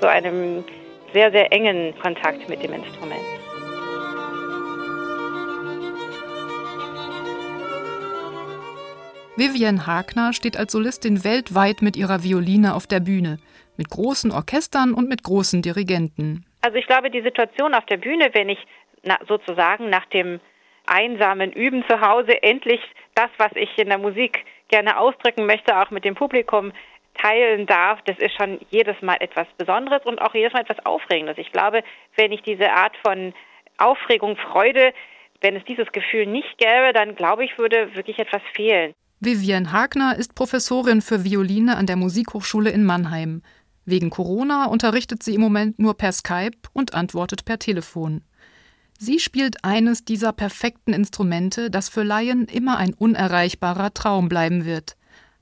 zu 0.00 0.08
einem 0.08 0.64
sehr, 1.12 1.30
sehr 1.30 1.52
engen 1.52 1.98
Kontakt 1.98 2.48
mit 2.48 2.62
dem 2.62 2.72
Instrument. 2.72 3.39
Vivian 9.40 9.86
Hagner 9.86 10.34
steht 10.34 10.58
als 10.58 10.70
Solistin 10.70 11.24
weltweit 11.24 11.80
mit 11.80 11.96
ihrer 11.96 12.22
Violine 12.22 12.74
auf 12.74 12.86
der 12.86 13.00
Bühne, 13.00 13.38
mit 13.78 13.88
großen 13.88 14.32
Orchestern 14.32 14.92
und 14.92 15.08
mit 15.08 15.22
großen 15.22 15.62
Dirigenten. 15.62 16.44
Also 16.60 16.76
ich 16.76 16.86
glaube, 16.86 17.10
die 17.10 17.22
Situation 17.22 17.72
auf 17.72 17.86
der 17.86 17.96
Bühne, 17.96 18.28
wenn 18.34 18.50
ich 18.50 18.58
na, 19.02 19.18
sozusagen 19.26 19.88
nach 19.88 20.04
dem 20.04 20.40
einsamen 20.84 21.52
Üben 21.52 21.82
zu 21.88 22.02
Hause 22.02 22.42
endlich 22.42 22.82
das, 23.14 23.30
was 23.38 23.52
ich 23.54 23.78
in 23.78 23.88
der 23.88 23.96
Musik 23.96 24.44
gerne 24.68 24.98
ausdrücken 24.98 25.46
möchte, 25.46 25.74
auch 25.80 25.90
mit 25.90 26.04
dem 26.04 26.16
Publikum 26.16 26.72
teilen 27.14 27.64
darf, 27.64 28.02
das 28.04 28.18
ist 28.18 28.34
schon 28.34 28.60
jedes 28.68 29.00
Mal 29.00 29.16
etwas 29.20 29.46
Besonderes 29.56 30.04
und 30.04 30.20
auch 30.20 30.34
jedes 30.34 30.52
Mal 30.52 30.60
etwas 30.60 30.84
Aufregendes. 30.84 31.38
Ich 31.38 31.50
glaube, 31.50 31.82
wenn 32.14 32.30
ich 32.30 32.42
diese 32.42 32.70
Art 32.70 32.94
von 33.02 33.32
Aufregung, 33.78 34.36
Freude, 34.36 34.92
wenn 35.40 35.56
es 35.56 35.64
dieses 35.64 35.90
Gefühl 35.92 36.26
nicht 36.26 36.58
gäbe, 36.58 36.92
dann 36.92 37.14
glaube 37.14 37.42
ich, 37.42 37.56
würde 37.56 37.94
wirklich 37.94 38.18
etwas 38.18 38.42
fehlen. 38.52 38.92
Vivian 39.20 39.72
Hagner 39.72 40.16
ist 40.16 40.34
Professorin 40.34 41.02
für 41.02 41.24
Violine 41.24 41.76
an 41.76 41.86
der 41.86 41.96
Musikhochschule 41.96 42.70
in 42.70 42.84
Mannheim. 42.84 43.42
Wegen 43.84 44.10
Corona 44.10 44.66
unterrichtet 44.66 45.22
sie 45.22 45.34
im 45.34 45.40
Moment 45.40 45.78
nur 45.78 45.96
per 45.96 46.12
Skype 46.12 46.58
und 46.72 46.94
antwortet 46.94 47.44
per 47.44 47.58
Telefon. 47.58 48.22
Sie 48.98 49.18
spielt 49.18 49.64
eines 49.64 50.04
dieser 50.04 50.32
perfekten 50.32 50.92
Instrumente, 50.92 51.70
das 51.70 51.88
für 51.88 52.02
Laien 52.02 52.46
immer 52.46 52.76
ein 52.76 52.94
unerreichbarer 52.94 53.94
Traum 53.94 54.28
bleiben 54.28 54.64
wird 54.64 54.96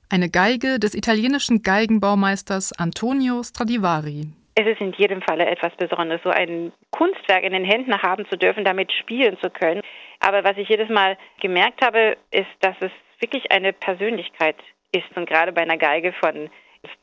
eine 0.09 0.29
Geige 0.29 0.79
des 0.79 0.95
italienischen 0.95 1.61
Geigenbaumeisters 1.61 2.73
Antonio 2.77 3.43
Stradivari. 3.43 4.27
Es 4.55 4.65
ist 4.65 4.81
in 4.81 4.91
jedem 4.93 5.21
Falle 5.21 5.45
etwas 5.45 5.73
Besonderes, 5.77 6.21
so 6.23 6.31
ein 6.31 6.73
Kunstwerk 6.91 7.43
in 7.43 7.53
den 7.53 7.63
Händen 7.63 7.93
haben 8.01 8.25
zu 8.27 8.37
dürfen, 8.37 8.65
damit 8.65 8.91
spielen 8.91 9.37
zu 9.39 9.49
können. 9.49 9.81
Aber 10.19 10.43
was 10.43 10.57
ich 10.57 10.69
jedes 10.69 10.89
Mal 10.89 11.17
gemerkt 11.39 11.83
habe, 11.83 12.17
ist, 12.31 12.49
dass 12.61 12.75
es 12.81 12.91
wirklich 13.19 13.51
eine 13.51 13.73
Persönlichkeit 13.73 14.57
ist. 14.91 15.15
Und 15.15 15.27
gerade 15.27 15.51
bei 15.51 15.61
einer 15.61 15.77
Geige 15.77 16.13
von 16.13 16.49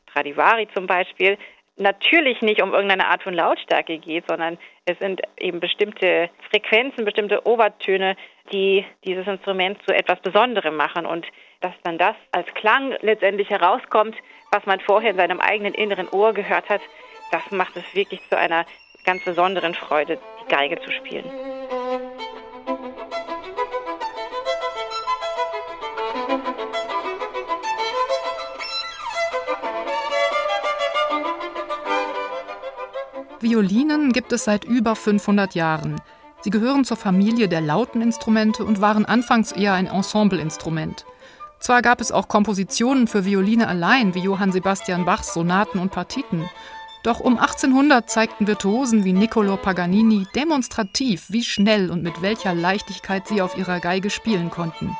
Stradivari 0.09 0.67
zum 0.73 0.87
Beispiel, 0.87 1.37
natürlich 1.77 2.41
nicht 2.41 2.61
um 2.61 2.73
irgendeine 2.73 3.07
Art 3.07 3.23
von 3.23 3.33
Lautstärke 3.33 3.99
geht, 3.99 4.25
sondern 4.27 4.57
es 4.85 4.97
sind 4.99 5.21
eben 5.39 5.59
bestimmte 5.59 6.29
Frequenzen, 6.49 7.05
bestimmte 7.05 7.45
Obertöne, 7.45 8.15
die 8.51 8.85
dieses 9.05 9.27
Instrument 9.27 9.81
zu 9.83 9.93
etwas 9.93 10.19
Besonderem 10.21 10.75
machen 10.75 11.05
und 11.05 11.25
dass 11.61 11.73
dann 11.83 11.97
das 11.97 12.15
als 12.31 12.51
Klang 12.55 12.95
letztendlich 13.01 13.49
herauskommt, 13.49 14.15
was 14.51 14.65
man 14.65 14.79
vorher 14.79 15.11
in 15.11 15.17
seinem 15.17 15.39
eigenen 15.39 15.73
inneren 15.73 16.09
Ohr 16.09 16.33
gehört 16.33 16.69
hat, 16.69 16.81
das 17.31 17.51
macht 17.51 17.75
es 17.75 17.95
wirklich 17.95 18.21
zu 18.29 18.37
einer 18.37 18.65
ganz 19.05 19.23
besonderen 19.23 19.73
Freude, 19.73 20.19
die 20.41 20.49
Geige 20.49 20.79
zu 20.81 20.91
spielen. 20.91 21.25
Violinen 33.41 34.13
gibt 34.13 34.31
es 34.33 34.45
seit 34.45 34.65
über 34.65 34.95
500 34.95 35.53
Jahren. 35.53 36.01
Sie 36.41 36.49
gehören 36.49 36.85
zur 36.85 36.97
Familie 36.97 37.47
der 37.47 37.61
lauten 37.61 38.01
Instrumente 38.01 38.63
und 38.63 38.81
waren 38.81 39.05
anfangs 39.05 39.51
eher 39.51 39.73
ein 39.73 39.87
Ensembleinstrument. 39.87 41.05
Zwar 41.59 41.81
gab 41.81 42.01
es 42.01 42.11
auch 42.11 42.27
Kompositionen 42.27 43.07
für 43.07 43.25
Violine 43.25 43.67
allein, 43.67 44.13
wie 44.13 44.21
Johann 44.21 44.51
Sebastian 44.51 45.05
Bachs 45.05 45.33
Sonaten 45.33 45.79
und 45.79 45.91
Partiten, 45.91 46.47
doch 47.03 47.19
um 47.19 47.37
1800 47.37 48.09
zeigten 48.09 48.47
Virtuosen 48.47 49.05
wie 49.05 49.13
Niccolo 49.13 49.55
Paganini 49.55 50.27
demonstrativ, 50.35 51.25
wie 51.29 51.43
schnell 51.43 51.89
und 51.89 52.03
mit 52.03 52.21
welcher 52.21 52.53
Leichtigkeit 52.53 53.27
sie 53.27 53.41
auf 53.41 53.57
ihrer 53.57 53.79
Geige 53.79 54.09
spielen 54.09 54.49
konnten. 54.49 54.95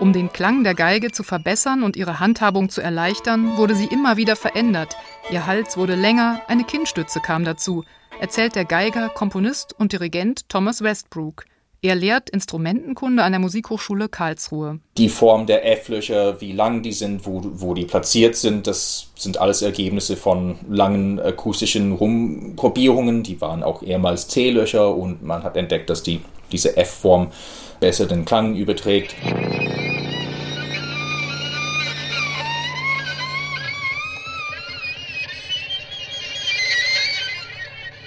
Um 0.00 0.12
den 0.12 0.32
Klang 0.32 0.64
der 0.64 0.74
Geige 0.74 1.12
zu 1.12 1.22
verbessern 1.22 1.82
und 1.82 1.96
ihre 1.96 2.20
Handhabung 2.20 2.68
zu 2.68 2.80
erleichtern, 2.80 3.56
wurde 3.56 3.74
sie 3.74 3.86
immer 3.86 4.16
wieder 4.16 4.36
verändert. 4.36 4.96
Ihr 5.30 5.46
Hals 5.46 5.76
wurde 5.76 5.94
länger, 5.94 6.40
eine 6.48 6.64
Kinnstütze 6.64 7.20
kam 7.20 7.44
dazu, 7.44 7.84
erzählt 8.20 8.56
der 8.56 8.64
Geiger, 8.64 9.08
Komponist 9.08 9.74
und 9.78 9.92
Dirigent 9.92 10.48
Thomas 10.48 10.82
Westbrook. 10.82 11.44
Er 11.84 11.96
lehrt 11.96 12.30
Instrumentenkunde 12.30 13.22
an 13.22 13.32
der 13.32 13.40
Musikhochschule 13.40 14.08
Karlsruhe. 14.08 14.80
Die 14.96 15.10
Form 15.10 15.44
der 15.44 15.70
F-Löcher, 15.70 16.40
wie 16.40 16.52
lang 16.52 16.82
die 16.82 16.92
sind, 16.92 17.26
wo, 17.26 17.42
wo 17.44 17.74
die 17.74 17.84
platziert 17.84 18.36
sind, 18.36 18.66
das 18.66 19.08
sind 19.16 19.36
alles 19.38 19.60
Ergebnisse 19.60 20.16
von 20.16 20.56
langen 20.66 21.20
akustischen 21.20 21.92
Rumprobierungen. 21.92 23.22
Die 23.22 23.38
waren 23.42 23.62
auch 23.62 23.82
ehemals 23.82 24.28
C-Löcher 24.28 24.96
und 24.96 25.22
man 25.22 25.42
hat 25.42 25.58
entdeckt, 25.58 25.90
dass 25.90 26.02
die, 26.02 26.22
diese 26.54 26.76
F-Form 26.76 27.32
besser 27.80 28.06
den 28.06 28.24
Klang 28.24 28.54
überträgt. 28.54 29.16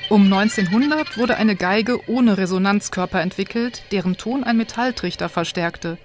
Um 0.09 0.31
1900 0.31 1.17
wurde 1.17 1.35
eine 1.35 1.57
Geige 1.57 1.99
ohne 2.09 2.37
Resonanzkörper 2.37 3.19
entwickelt, 3.19 3.83
deren 3.91 4.15
Ton 4.15 4.45
ein 4.45 4.55
Metalltrichter 4.55 5.27
verstärkte. 5.27 5.97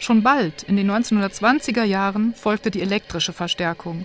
Schon 0.00 0.24
bald, 0.24 0.64
in 0.64 0.76
den 0.76 0.90
1920er 0.90 1.84
Jahren, 1.84 2.34
folgte 2.34 2.72
die 2.72 2.82
elektrische 2.82 3.32
Verstärkung. 3.32 4.04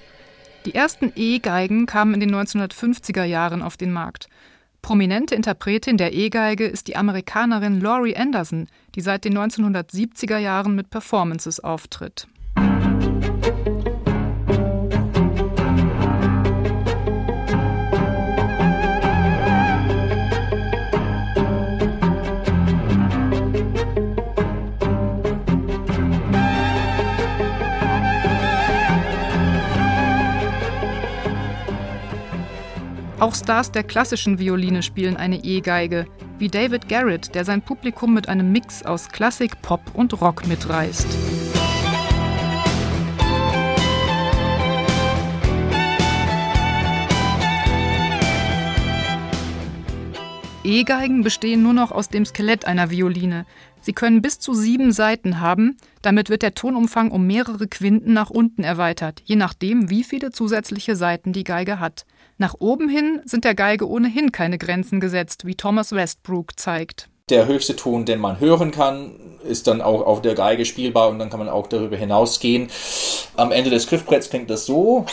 Die 0.65 0.75
ersten 0.75 1.11
E-Geigen 1.15 1.87
kamen 1.87 2.13
in 2.13 2.19
den 2.19 2.35
1950er 2.35 3.23
Jahren 3.23 3.63
auf 3.63 3.77
den 3.77 3.91
Markt. 3.91 4.29
Prominente 4.81 5.35
Interpretin 5.35 5.97
der 5.97 6.13
E-Geige 6.13 6.65
ist 6.65 6.87
die 6.87 6.95
Amerikanerin 6.95 7.79
Laurie 7.79 8.15
Anderson, 8.15 8.67
die 8.95 9.01
seit 9.01 9.25
den 9.25 9.37
1970er 9.37 10.37
Jahren 10.37 10.75
mit 10.75 10.89
Performances 10.89 11.59
auftritt. 11.59 12.27
Auch 33.21 33.35
Stars 33.35 33.71
der 33.71 33.83
klassischen 33.83 34.39
Violine 34.39 34.81
spielen 34.81 35.15
eine 35.15 35.43
E-Geige, 35.43 36.07
wie 36.39 36.47
David 36.47 36.89
Garrett, 36.89 37.35
der 37.35 37.45
sein 37.45 37.61
Publikum 37.61 38.15
mit 38.15 38.27
einem 38.27 38.51
Mix 38.51 38.81
aus 38.81 39.09
Klassik, 39.09 39.61
Pop 39.61 39.79
und 39.93 40.19
Rock 40.19 40.47
mitreißt. 40.47 41.05
E-Geigen 50.63 51.21
bestehen 51.21 51.61
nur 51.61 51.73
noch 51.73 51.91
aus 51.91 52.09
dem 52.09 52.25
Skelett 52.25 52.65
einer 52.65 52.89
Violine. 52.89 53.45
Sie 53.81 53.93
können 53.93 54.23
bis 54.23 54.39
zu 54.39 54.55
sieben 54.55 54.91
Saiten 54.91 55.39
haben, 55.39 55.77
damit 56.01 56.31
wird 56.31 56.41
der 56.41 56.55
Tonumfang 56.55 57.11
um 57.11 57.27
mehrere 57.27 57.67
Quinten 57.67 58.13
nach 58.13 58.31
unten 58.31 58.63
erweitert, 58.63 59.21
je 59.25 59.35
nachdem, 59.35 59.91
wie 59.91 60.03
viele 60.03 60.31
zusätzliche 60.31 60.95
Saiten 60.95 61.33
die 61.33 61.43
Geige 61.43 61.79
hat. 61.79 62.07
Nach 62.41 62.55
oben 62.57 62.89
hin 62.89 63.21
sind 63.23 63.45
der 63.45 63.53
Geige 63.53 63.87
ohnehin 63.87 64.31
keine 64.31 64.57
Grenzen 64.57 64.99
gesetzt, 64.99 65.45
wie 65.45 65.53
Thomas 65.53 65.91
Westbrook 65.91 66.59
zeigt. 66.59 67.07
Der 67.29 67.45
höchste 67.45 67.75
Ton, 67.75 68.03
den 68.03 68.19
man 68.19 68.39
hören 68.39 68.71
kann, 68.71 69.37
ist 69.43 69.67
dann 69.67 69.79
auch 69.79 70.01
auf 70.01 70.23
der 70.23 70.33
Geige 70.33 70.65
spielbar 70.65 71.09
und 71.09 71.19
dann 71.19 71.29
kann 71.29 71.37
man 71.37 71.49
auch 71.49 71.67
darüber 71.67 71.97
hinausgehen. 71.97 72.71
Am 73.35 73.51
Ende 73.51 73.69
des 73.69 73.85
Griffbretts 73.85 74.31
klingt 74.31 74.49
das 74.49 74.65
so. 74.65 75.05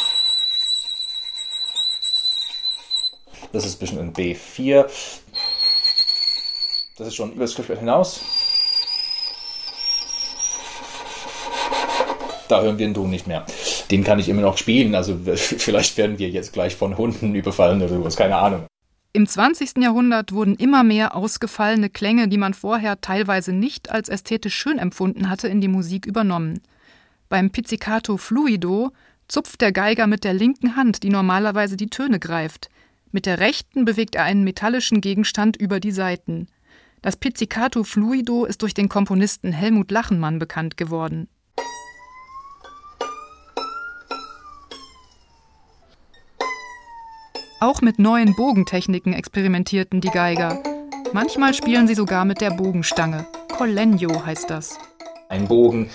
Das 3.53 3.67
ist 3.67 3.77
ein 3.77 3.81
bisschen 3.81 3.99
ein 3.99 4.15
B4. 4.15 4.87
Das 6.97 7.09
ist 7.09 7.15
schon 7.15 7.33
über 7.33 7.45
das 7.45 7.55
Griffbrett 7.55 7.81
hinaus. 7.81 8.23
Da 12.49 12.63
hören 12.63 12.79
wir 12.79 12.87
den 12.87 12.95
Ton 12.95 13.11
nicht 13.11 13.27
mehr. 13.27 13.45
Den 13.91 14.05
kann 14.05 14.19
ich 14.19 14.29
immer 14.29 14.43
noch 14.43 14.59
spielen. 14.59 14.95
Also 14.95 15.19
vielleicht 15.35 15.97
werden 15.97 16.19
wir 16.19 16.29
jetzt 16.29 16.53
gleich 16.53 16.77
von 16.77 16.97
Hunden 16.97 17.35
überfallen 17.35 17.81
oder 17.83 17.89
sowas. 17.89 18.17
Keine 18.17 18.37
Ahnung. 18.37 18.67
Im 19.15 19.27
20. 19.27 19.79
Jahrhundert 19.79 20.33
wurden 20.33 20.55
immer 20.55 20.85
mehr 20.85 21.17
ausgefallene 21.17 21.89
Klänge, 21.89 22.29
die 22.29 22.37
man 22.37 22.55
vorher 22.55 23.01
teilweise 23.01 23.53
nicht 23.53 23.91
als 23.91 24.09
ästhetisch 24.09 24.55
schön 24.55 24.79
empfunden 24.79 25.31
hatte, 25.31 25.49
in 25.49 25.61
die 25.61 25.69
Musik 25.69 26.07
übernommen. 26.07 26.61
Beim 27.29 27.51
Pizzicato 27.51 28.17
Fluido 28.17 28.93
zupft 29.27 29.61
der 29.61 29.73
Geiger 29.73 30.07
mit 30.07 30.25
der 30.25 30.35
linken 30.35 30.77
Hand, 30.77 31.03
die 31.03 31.11
normalerweise 31.11 31.77
die 31.77 31.89
Töne 31.89 32.19
greift. 32.19 32.69
Mit 33.11 33.27
der 33.27 33.41
rechten 33.41 33.85
bewegt 33.85 34.15
er 34.15 34.25
einen 34.25 34.45
metallischen 34.45 35.01
Gegenstand 35.01 35.57
über 35.57 35.81
die 35.81 35.91
Saiten. 35.91 36.49
Das 37.01 37.17
Pizzicato 37.17 37.85
Fluido 37.85 38.45
ist 38.45 38.63
durch 38.63 38.75
den 38.75 38.89
Komponisten 38.89 39.53
Helmut 39.53 39.91
Lachenmann 39.91 40.39
bekannt 40.39 40.77
geworden. 40.77 41.29
Auch 47.61 47.81
mit 47.81 47.99
neuen 47.99 48.37
Bogentechniken 48.37 49.13
experimentierten 49.13 50.01
die 50.01 50.11
Geiger. 50.11 50.63
Manchmal 51.13 51.55
spielen 51.55 51.89
sie 51.89 51.97
sogar 51.97 52.25
mit 52.25 52.41
der 52.41 52.51
Bogenstange. 52.51 53.27
Collegno 53.57 54.25
heißt 54.25 54.49
das. 54.49 54.79
Ein 55.29 55.49
Bogen 55.49 55.91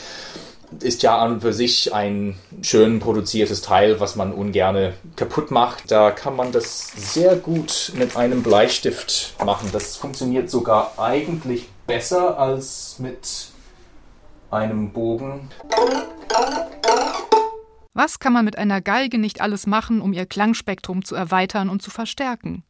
ist 0.82 1.04
ja 1.04 1.18
an 1.18 1.36
und 1.36 1.42
für 1.42 1.54
sich 1.54 1.94
ein 1.94 2.36
schön 2.62 3.00
produziertes 3.00 3.62
Teil, 3.62 4.02
was 4.02 4.18
man 4.18 4.34
ungern 4.34 4.92
kaputt 5.16 5.52
macht. 5.52 5.90
Da 5.90 6.12
kann 6.12 6.36
man 6.36 6.52
das 6.52 6.92
sehr 6.98 7.38
gut 7.38 7.94
mit 7.96 8.18
einem 8.18 8.44
Bleistift 8.44 9.36
machen. 9.46 9.70
Das 9.72 9.96
funktioniert 9.96 10.50
sogar 10.50 10.94
eigentlich 10.98 11.70
besser 11.88 12.38
als 12.38 12.98
mit 13.00 13.48
einem 14.52 14.92
Bogen. 14.92 15.50
Was 17.94 18.18
kann 18.18 18.34
man 18.34 18.44
mit 18.44 18.58
einer 18.58 18.82
Geige 18.82 19.20
nicht 19.20 19.42
alles 19.42 19.68
machen, 19.68 20.02
um 20.02 20.14
ihr 20.14 20.26
Klangspektrum 20.26 21.06
zu 21.06 21.14
erweitern 21.14 21.70
und 21.70 21.82
zu 21.84 21.92
verstärken? 21.92 22.64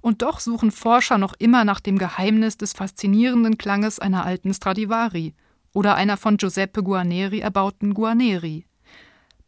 Und 0.00 0.22
doch 0.22 0.40
suchen 0.40 0.72
Forscher 0.72 1.16
noch 1.16 1.34
immer 1.38 1.64
nach 1.64 1.80
dem 1.80 1.96
Geheimnis 1.96 2.58
des 2.58 2.72
faszinierenden 2.72 3.56
Klanges 3.56 4.00
einer 4.00 4.26
alten 4.26 4.52
Stradivari 4.52 5.34
oder 5.72 5.94
einer 5.94 6.16
von 6.16 6.36
Giuseppe 6.36 6.82
Guarneri 6.82 7.38
erbauten 7.38 7.94
Guarneri. 7.94 8.66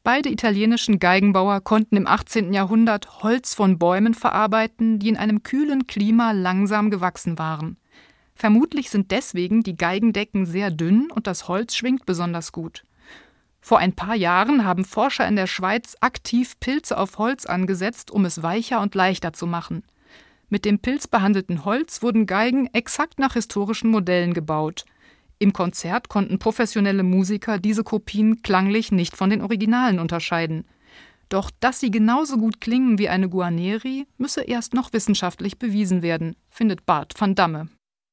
Beide 0.04 0.30
italienischen 0.30 1.00
Geigenbauer 1.00 1.60
konnten 1.60 1.96
im 1.96 2.06
18. 2.06 2.52
Jahrhundert 2.52 3.24
Holz 3.24 3.54
von 3.54 3.76
Bäumen 3.76 4.14
verarbeiten, 4.14 5.00
die 5.00 5.08
in 5.08 5.16
einem 5.16 5.42
kühlen 5.42 5.88
Klima 5.88 6.30
langsam 6.30 6.90
gewachsen 6.90 7.36
waren. 7.38 7.76
Vermutlich 8.36 8.90
sind 8.90 9.10
deswegen 9.10 9.64
die 9.64 9.76
Geigendecken 9.76 10.46
sehr 10.46 10.70
dünn 10.70 11.10
und 11.10 11.26
das 11.26 11.48
Holz 11.48 11.74
schwingt 11.74 12.06
besonders 12.06 12.52
gut. 12.52 12.85
Vor 13.66 13.78
ein 13.78 13.94
paar 13.94 14.14
Jahren 14.14 14.64
haben 14.64 14.84
Forscher 14.84 15.26
in 15.26 15.34
der 15.34 15.48
Schweiz 15.48 15.96
aktiv 16.00 16.54
Pilze 16.60 16.96
auf 16.96 17.18
Holz 17.18 17.46
angesetzt, 17.46 18.12
um 18.12 18.24
es 18.24 18.44
weicher 18.44 18.80
und 18.80 18.94
leichter 18.94 19.32
zu 19.32 19.44
machen. 19.44 19.82
Mit 20.48 20.64
dem 20.64 20.78
pilzbehandelten 20.78 21.64
Holz 21.64 22.00
wurden 22.00 22.26
Geigen 22.26 22.68
exakt 22.72 23.18
nach 23.18 23.32
historischen 23.32 23.90
Modellen 23.90 24.34
gebaut. 24.34 24.84
Im 25.40 25.52
Konzert 25.52 26.08
konnten 26.08 26.38
professionelle 26.38 27.02
Musiker 27.02 27.58
diese 27.58 27.82
Kopien 27.82 28.40
klanglich 28.42 28.92
nicht 28.92 29.16
von 29.16 29.30
den 29.30 29.42
Originalen 29.42 29.98
unterscheiden. 29.98 30.64
Doch 31.28 31.50
dass 31.58 31.80
sie 31.80 31.90
genauso 31.90 32.36
gut 32.36 32.60
klingen 32.60 33.00
wie 33.00 33.08
eine 33.08 33.28
Guarneri, 33.28 34.06
müsse 34.16 34.42
erst 34.42 34.74
noch 34.74 34.92
wissenschaftlich 34.92 35.58
bewiesen 35.58 36.02
werden, 36.02 36.36
findet 36.50 36.86
Bart 36.86 37.14
van 37.18 37.34
Damme. 37.34 37.66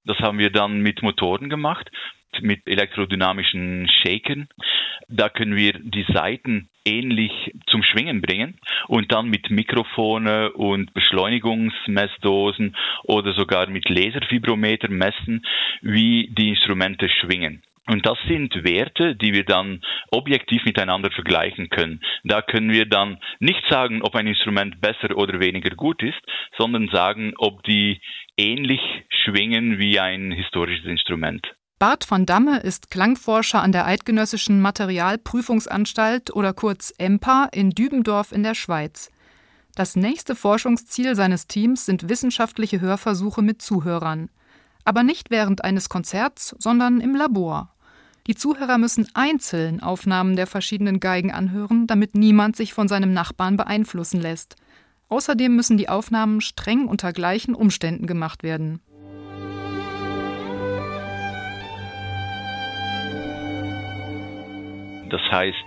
Das 0.06 0.20
haben 0.20 0.38
wir 0.38 0.52
dann 0.52 0.82
mit 0.82 1.02
Motoren 1.02 1.50
gemacht 1.50 1.90
mit 2.42 2.68
elektrodynamischen 2.68 3.88
Shakern. 3.88 4.48
Da 5.08 5.30
können 5.30 5.56
wir 5.56 5.74
die 5.74 6.06
Saiten 6.12 6.70
ähnlich 6.86 7.54
zum 7.68 7.84
Schwingen 7.84 8.22
bringen 8.22 8.58
und 8.88 9.12
dann 9.12 9.30
mit 9.30 9.50
Mikrofone 9.50 10.52
und 10.54 10.94
Beschleunigungsmessdosen 10.94 12.76
oder 13.04 13.34
sogar 13.34 13.68
mit 13.68 13.90
Laserfibrometer 13.90 14.90
messen, 14.90 15.46
wie 15.82 16.30
die 16.32 16.50
Instrumente 16.50 17.10
schwingen. 17.10 17.62
Und 17.88 18.06
das 18.06 18.18
sind 18.28 18.54
Werte, 18.64 19.16
die 19.16 19.34
wir 19.34 19.44
dann 19.44 19.82
objektiv 20.10 20.64
miteinander 20.64 21.12
vergleichen 21.12 21.70
können. 21.70 22.02
Da 22.24 22.42
können 22.42 22.72
wir 22.72 22.86
dann 22.86 23.18
nicht 23.40 23.62
sagen, 23.70 24.02
ob 24.02 24.16
ein 24.16 24.28
Instrument 24.28 24.80
besser 24.80 25.18
oder 25.18 25.40
weniger 25.42 25.76
gut 25.76 26.02
ist, 26.02 26.20
sondern 26.58 26.88
sagen, 26.88 27.34
ob 27.38 27.62
die 27.64 28.00
ähnlich 28.38 28.80
schwingen 29.10 29.80
wie 29.80 30.00
ein 30.00 30.32
historisches 30.32 30.86
Instrument. 30.86 31.46
Bart 31.78 32.06
von 32.06 32.26
Damme 32.26 32.60
ist 32.60 32.90
Klangforscher 32.92 33.62
an 33.62 33.74
der 33.74 33.86
Eidgenössischen 33.86 34.62
Materialprüfungsanstalt 34.62 36.34
oder 36.34 36.54
kurz 36.54 36.94
EMPA 36.98 37.50
in 37.52 37.72
Dübendorf 37.72 38.32
in 38.32 38.44
der 38.44 38.56
Schweiz. 38.56 39.12
Das 39.76 39.98
nächste 39.98 40.36
Forschungsziel 40.36 41.16
seines 41.16 41.48
Teams 41.48 41.86
sind 41.86 42.08
wissenschaftliche 42.08 42.80
Hörversuche 42.80 43.42
mit 43.42 43.62
Zuhörern. 43.62 44.30
Aber 44.86 45.04
nicht 45.04 45.32
während 45.32 45.64
eines 45.66 45.90
Konzerts, 45.90 46.56
sondern 46.60 47.02
im 47.02 47.16
Labor. 47.16 47.73
Die 48.26 48.36
Zuhörer 48.36 48.78
müssen 48.78 49.10
einzeln 49.14 49.84
Aufnahmen 49.84 50.38
der 50.38 50.48
verschiedenen 50.48 51.02
Geigen 51.02 51.34
anhören, 51.34 51.88
damit 51.88 52.16
niemand 52.16 52.56
sich 52.56 52.74
von 52.74 52.88
seinem 52.88 53.12
Nachbarn 53.12 53.58
beeinflussen 53.58 54.22
lässt. 54.22 54.56
Außerdem 55.10 55.54
müssen 55.54 55.76
die 55.76 55.90
Aufnahmen 55.90 56.40
streng 56.40 56.88
unter 56.88 57.12
gleichen 57.12 57.54
Umständen 57.54 58.08
gemacht 58.08 58.42
werden. 58.42 58.80
Das 65.10 65.22
heißt, 65.30 65.66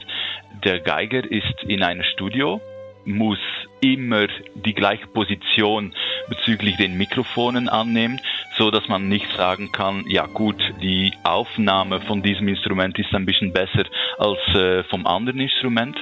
der 0.65 0.81
Geiger 0.81 1.31
ist 1.31 1.63
in 1.69 1.83
einem 1.83 2.03
Studio, 2.15 2.63
muss 3.07 3.39
immer 3.81 4.27
die 4.55 4.75
gleiche 4.75 5.07
Position 5.07 5.95
bezüglich 6.29 6.77
den 6.77 6.97
Mikrofonen 6.97 7.69
annehmen, 7.69 8.21
so 8.57 8.71
dass 8.71 8.89
man 8.89 9.09
nicht 9.09 9.31
sagen 9.37 9.71
kann, 9.73 10.05
ja 10.09 10.27
gut, 10.27 10.57
die 10.83 11.13
Aufnahme 11.23 12.01
von 12.01 12.23
diesem 12.23 12.49
Instrument 12.49 12.99
ist 12.99 13.15
ein 13.15 13.27
bisschen 13.27 13.53
besser 13.53 13.85
als 14.19 14.39
äh, 14.55 14.83
vom 14.85 15.07
anderen 15.07 15.41
Instrument. 15.41 15.97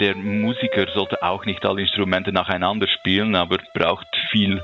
Der 0.00 0.16
Musiker 0.16 0.86
sollte 0.92 1.22
auch 1.22 1.44
nicht 1.44 1.64
alle 1.64 1.82
Instrumente 1.82 2.32
nacheinander 2.32 2.88
spielen, 2.88 3.36
aber 3.36 3.58
braucht 3.74 4.08
viel 4.30 4.60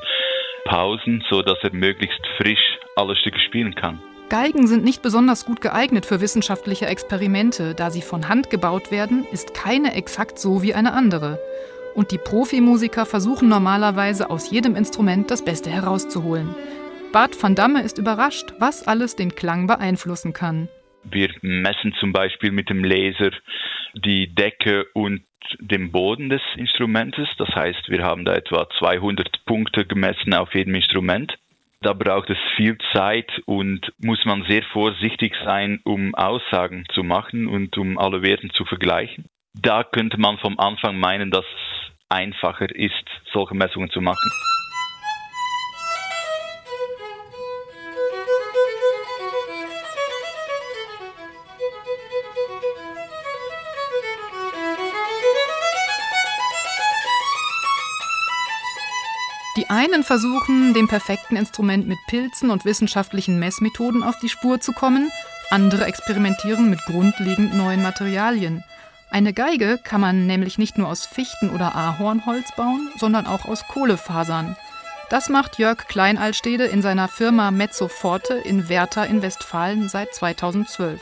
Pausen, 0.64 1.24
so 1.30 1.42
dass 1.42 1.58
er 1.62 1.72
möglichst 1.72 2.20
frisch 2.36 2.78
alle 2.96 3.16
Stücke 3.16 3.38
spielen 3.38 3.74
kann. 3.74 4.00
Geigen 4.30 4.68
sind 4.68 4.84
nicht 4.84 5.02
besonders 5.02 5.44
gut 5.44 5.60
geeignet 5.60 6.06
für 6.06 6.20
wissenschaftliche 6.20 6.86
Experimente, 6.86 7.74
da 7.74 7.90
sie 7.90 8.00
von 8.00 8.28
Hand 8.28 8.48
gebaut 8.48 8.92
werden, 8.92 9.26
ist 9.32 9.54
keine 9.54 9.94
exakt 9.94 10.38
so 10.38 10.62
wie 10.62 10.72
eine 10.72 10.92
andere. 10.92 11.40
Und 11.96 12.12
die 12.12 12.18
Profimusiker 12.18 13.06
versuchen 13.06 13.48
normalerweise 13.48 14.30
aus 14.30 14.52
jedem 14.52 14.76
Instrument 14.76 15.32
das 15.32 15.44
Beste 15.44 15.68
herauszuholen. 15.68 16.54
Bart 17.12 17.42
van 17.42 17.56
Damme 17.56 17.82
ist 17.82 17.98
überrascht, 17.98 18.54
was 18.60 18.86
alles 18.86 19.16
den 19.16 19.34
Klang 19.34 19.66
beeinflussen 19.66 20.32
kann. 20.32 20.68
Wir 21.02 21.30
messen 21.42 21.92
zum 21.98 22.12
Beispiel 22.12 22.52
mit 22.52 22.70
dem 22.70 22.84
Laser 22.84 23.32
die 23.94 24.32
Decke 24.32 24.86
und 24.94 25.22
den 25.58 25.90
Boden 25.90 26.28
des 26.28 26.42
Instrumentes. 26.56 27.28
Das 27.36 27.48
heißt, 27.48 27.88
wir 27.88 28.04
haben 28.04 28.24
da 28.24 28.34
etwa 28.34 28.68
200 28.78 29.44
Punkte 29.44 29.86
gemessen 29.86 30.34
auf 30.34 30.54
jedem 30.54 30.76
Instrument. 30.76 31.36
Da 31.82 31.94
braucht 31.94 32.28
es 32.28 32.36
viel 32.56 32.76
Zeit 32.92 33.30
und 33.46 33.90
muss 33.98 34.22
man 34.26 34.44
sehr 34.46 34.62
vorsichtig 34.64 35.34
sein, 35.44 35.80
um 35.84 36.14
Aussagen 36.14 36.84
zu 36.92 37.02
machen 37.02 37.46
und 37.46 37.78
um 37.78 37.98
alle 37.98 38.22
Werten 38.22 38.50
zu 38.50 38.66
vergleichen. 38.66 39.24
Da 39.54 39.82
könnte 39.82 40.20
man 40.20 40.36
vom 40.38 40.58
Anfang 40.58 40.98
meinen, 40.98 41.30
dass 41.30 41.44
es 41.44 41.92
einfacher 42.10 42.74
ist, 42.74 43.04
solche 43.32 43.54
Messungen 43.54 43.90
zu 43.90 44.02
machen. 44.02 44.30
Einen 59.70 60.02
versuchen, 60.02 60.74
dem 60.74 60.88
perfekten 60.88 61.36
Instrument 61.36 61.86
mit 61.86 61.98
Pilzen 62.08 62.50
und 62.50 62.64
wissenschaftlichen 62.64 63.38
Messmethoden 63.38 64.02
auf 64.02 64.18
die 64.18 64.28
Spur 64.28 64.60
zu 64.60 64.72
kommen, 64.72 65.10
andere 65.50 65.84
experimentieren 65.84 66.68
mit 66.68 66.84
grundlegend 66.86 67.54
neuen 67.54 67.80
Materialien. 67.80 68.64
Eine 69.10 69.32
Geige 69.32 69.78
kann 69.78 70.00
man 70.00 70.26
nämlich 70.26 70.58
nicht 70.58 70.76
nur 70.76 70.88
aus 70.88 71.06
Fichten 71.06 71.50
oder 71.50 71.74
Ahornholz 71.74 72.54
bauen, 72.56 72.90
sondern 72.96 73.26
auch 73.26 73.44
aus 73.44 73.66
Kohlefasern. 73.66 74.56
Das 75.08 75.28
macht 75.28 75.58
Jörg 75.58 75.88
Kleinalstede 75.88 76.64
in 76.64 76.82
seiner 76.82 77.08
Firma 77.08 77.50
Mezzoforte 77.50 78.34
in 78.34 78.68
Werther 78.68 79.06
in 79.06 79.22
Westfalen 79.22 79.88
seit 79.88 80.14
2012. 80.14 81.00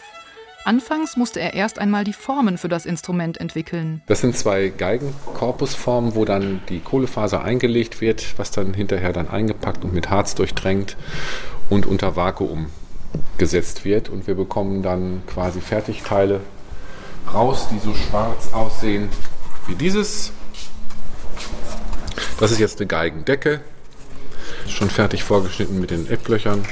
Anfangs 0.68 1.16
musste 1.16 1.40
er 1.40 1.54
erst 1.54 1.78
einmal 1.78 2.04
die 2.04 2.12
Formen 2.12 2.58
für 2.58 2.68
das 2.68 2.84
Instrument 2.84 3.40
entwickeln. 3.40 4.02
Das 4.06 4.20
sind 4.20 4.36
zwei 4.36 4.68
Geigenkorpusformen, 4.68 6.14
wo 6.14 6.26
dann 6.26 6.60
die 6.68 6.80
Kohlefaser 6.80 7.42
eingelegt 7.42 8.02
wird, 8.02 8.38
was 8.38 8.50
dann 8.50 8.74
hinterher 8.74 9.14
dann 9.14 9.30
eingepackt 9.30 9.82
und 9.82 9.94
mit 9.94 10.10
Harz 10.10 10.34
durchtränkt 10.34 10.98
und 11.70 11.86
unter 11.86 12.16
Vakuum 12.16 12.66
gesetzt 13.38 13.86
wird. 13.86 14.10
Und 14.10 14.26
wir 14.26 14.34
bekommen 14.34 14.82
dann 14.82 15.22
quasi 15.26 15.62
Fertigteile 15.62 16.42
raus, 17.32 17.68
die 17.70 17.78
so 17.78 17.94
schwarz 17.94 18.52
aussehen 18.52 19.08
wie 19.68 19.74
dieses. 19.74 20.32
Das 22.38 22.50
ist 22.50 22.60
jetzt 22.60 22.78
eine 22.78 22.88
Geigendecke, 22.88 23.62
schon 24.68 24.90
fertig 24.90 25.24
vorgeschnitten 25.24 25.80
mit 25.80 25.92
den 25.92 26.10
Ecklöchern. 26.10 26.62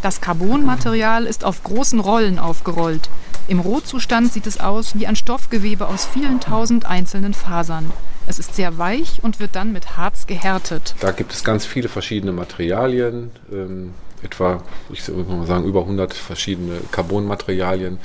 Das 0.00 0.22
Carbonmaterial 0.22 1.26
ist 1.26 1.44
auf 1.44 1.62
großen 1.62 2.00
Rollen 2.00 2.38
aufgerollt. 2.38 3.10
Im 3.46 3.60
Rohzustand 3.60 4.32
sieht 4.32 4.46
es 4.46 4.58
aus 4.58 4.98
wie 4.98 5.06
ein 5.06 5.16
Stoffgewebe 5.16 5.86
aus 5.86 6.06
vielen 6.06 6.40
tausend 6.40 6.86
einzelnen 6.86 7.34
Fasern. 7.34 7.92
Es 8.26 8.38
ist 8.38 8.54
sehr 8.54 8.78
weich 8.78 9.22
und 9.22 9.38
wird 9.38 9.54
dann 9.54 9.72
mit 9.72 9.98
Harz 9.98 10.26
gehärtet. 10.26 10.94
Da 11.00 11.10
gibt 11.12 11.32
es 11.32 11.44
ganz 11.44 11.66
viele 11.66 11.90
verschiedene 11.90 12.32
Materialien, 12.32 13.30
ähm, 13.52 13.92
etwa, 14.22 14.62
ich 14.90 15.06
würde 15.08 15.30
mal 15.30 15.46
sagen, 15.46 15.64
über 15.66 15.80
100 15.80 16.14
verschiedene 16.14 16.80
Carbonmaterialien, 16.90 17.98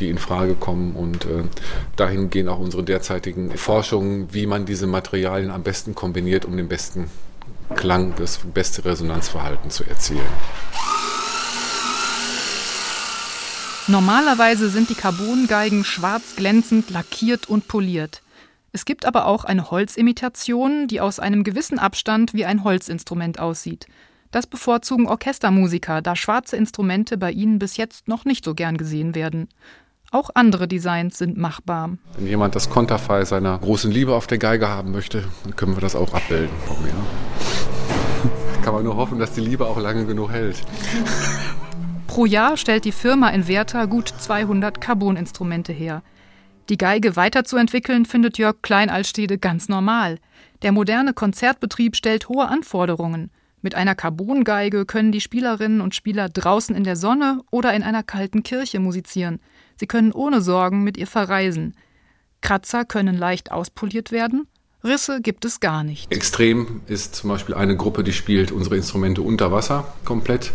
die 0.00 0.08
in 0.08 0.18
Frage 0.18 0.54
kommen. 0.54 0.96
Und 0.96 1.24
äh, 1.24 1.44
dahin 1.94 2.28
gehen 2.30 2.48
auch 2.48 2.58
unsere 2.58 2.82
derzeitigen 2.82 3.56
Forschungen, 3.56 4.34
wie 4.34 4.46
man 4.46 4.66
diese 4.66 4.88
Materialien 4.88 5.52
am 5.52 5.62
besten 5.62 5.94
kombiniert, 5.94 6.44
um 6.44 6.56
den 6.56 6.66
besten 6.66 7.08
Klang, 7.76 8.14
das 8.16 8.38
beste 8.38 8.84
Resonanzverhalten 8.84 9.70
zu 9.70 9.84
erzielen. 9.84 10.26
Normalerweise 13.90 14.68
sind 14.68 14.88
die 14.88 14.94
Carbongeigen 14.94 15.82
schwarz 15.82 16.36
glänzend, 16.36 16.90
lackiert 16.90 17.48
und 17.48 17.66
poliert. 17.66 18.22
Es 18.70 18.84
gibt 18.84 19.04
aber 19.04 19.26
auch 19.26 19.42
eine 19.42 19.72
Holzimitation, 19.72 20.86
die 20.86 21.00
aus 21.00 21.18
einem 21.18 21.42
gewissen 21.42 21.80
Abstand 21.80 22.32
wie 22.32 22.44
ein 22.44 22.62
Holzinstrument 22.62 23.40
aussieht. 23.40 23.88
Das 24.30 24.46
bevorzugen 24.46 25.08
Orchestermusiker, 25.08 26.02
da 26.02 26.14
schwarze 26.14 26.56
Instrumente 26.56 27.18
bei 27.18 27.32
ihnen 27.32 27.58
bis 27.58 27.76
jetzt 27.76 28.06
noch 28.06 28.24
nicht 28.24 28.44
so 28.44 28.54
gern 28.54 28.76
gesehen 28.76 29.16
werden. 29.16 29.48
Auch 30.12 30.30
andere 30.34 30.68
Designs 30.68 31.18
sind 31.18 31.36
machbar. 31.36 31.90
Wenn 32.16 32.28
jemand 32.28 32.54
das 32.54 32.70
Konterfei 32.70 33.24
seiner 33.24 33.58
großen 33.58 33.90
Liebe 33.90 34.14
auf 34.14 34.28
der 34.28 34.38
Geige 34.38 34.68
haben 34.68 34.92
möchte, 34.92 35.24
dann 35.42 35.56
können 35.56 35.74
wir 35.74 35.80
das 35.80 35.96
auch 35.96 36.14
abbilden. 36.14 36.54
Kann 38.62 38.72
man 38.72 38.84
nur 38.84 38.94
hoffen, 38.94 39.18
dass 39.18 39.32
die 39.32 39.40
Liebe 39.40 39.66
auch 39.66 39.80
lange 39.80 40.06
genug 40.06 40.30
hält. 40.30 40.62
Pro 42.20 42.26
Jahr 42.26 42.58
stellt 42.58 42.84
die 42.84 42.92
Firma 42.92 43.30
in 43.30 43.48
Werther 43.48 43.86
gut 43.86 44.08
200 44.08 44.78
Carboninstrumente 44.78 45.72
her. 45.72 46.02
Die 46.68 46.76
Geige 46.76 47.16
weiterzuentwickeln 47.16 48.04
findet 48.04 48.36
Jörg 48.36 48.56
Kleinalstede 48.60 49.38
ganz 49.38 49.70
normal. 49.70 50.18
Der 50.60 50.72
moderne 50.72 51.14
Konzertbetrieb 51.14 51.96
stellt 51.96 52.28
hohe 52.28 52.46
Anforderungen. 52.46 53.30
Mit 53.62 53.74
einer 53.74 53.94
Carbongeige 53.94 54.84
können 54.84 55.12
die 55.12 55.22
Spielerinnen 55.22 55.80
und 55.80 55.94
Spieler 55.94 56.28
draußen 56.28 56.76
in 56.76 56.84
der 56.84 56.96
Sonne 56.96 57.40
oder 57.50 57.72
in 57.72 57.82
einer 57.82 58.02
kalten 58.02 58.42
Kirche 58.42 58.80
musizieren. 58.80 59.40
Sie 59.76 59.86
können 59.86 60.12
ohne 60.12 60.42
Sorgen 60.42 60.84
mit 60.84 60.98
ihr 60.98 61.06
verreisen. 61.06 61.74
Kratzer 62.42 62.84
können 62.84 63.16
leicht 63.16 63.50
auspoliert 63.50 64.12
werden 64.12 64.46
Risse 64.82 65.20
gibt 65.20 65.44
es 65.44 65.60
gar 65.60 65.84
nicht. 65.84 66.10
Extrem 66.10 66.80
ist 66.86 67.14
zum 67.14 67.28
Beispiel 67.28 67.54
eine 67.54 67.76
Gruppe, 67.76 68.02
die 68.02 68.14
spielt 68.14 68.50
unsere 68.50 68.76
Instrumente 68.76 69.20
unter 69.20 69.52
Wasser 69.52 69.92
komplett 70.06 70.52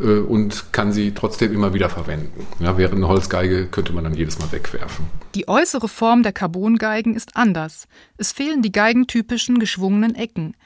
äh, 0.00 0.18
und 0.18 0.72
kann 0.72 0.92
sie 0.92 1.12
trotzdem 1.12 1.52
immer 1.52 1.72
wieder 1.72 1.88
verwenden. 1.88 2.46
Ja, 2.58 2.76
während 2.78 2.96
eine 2.96 3.08
Holzgeige 3.08 3.66
könnte 3.66 3.92
man 3.92 4.04
dann 4.04 4.14
jedes 4.14 4.40
Mal 4.40 4.50
wegwerfen. 4.50 5.06
Die 5.36 5.46
äußere 5.46 5.88
Form 5.88 6.24
der 6.24 6.32
Carbongeigen 6.32 7.14
ist 7.14 7.36
anders. 7.36 7.86
Es 8.16 8.32
fehlen 8.32 8.62
die 8.62 8.72
geigentypischen 8.72 9.60
geschwungenen 9.60 10.16
Ecken. 10.16 10.56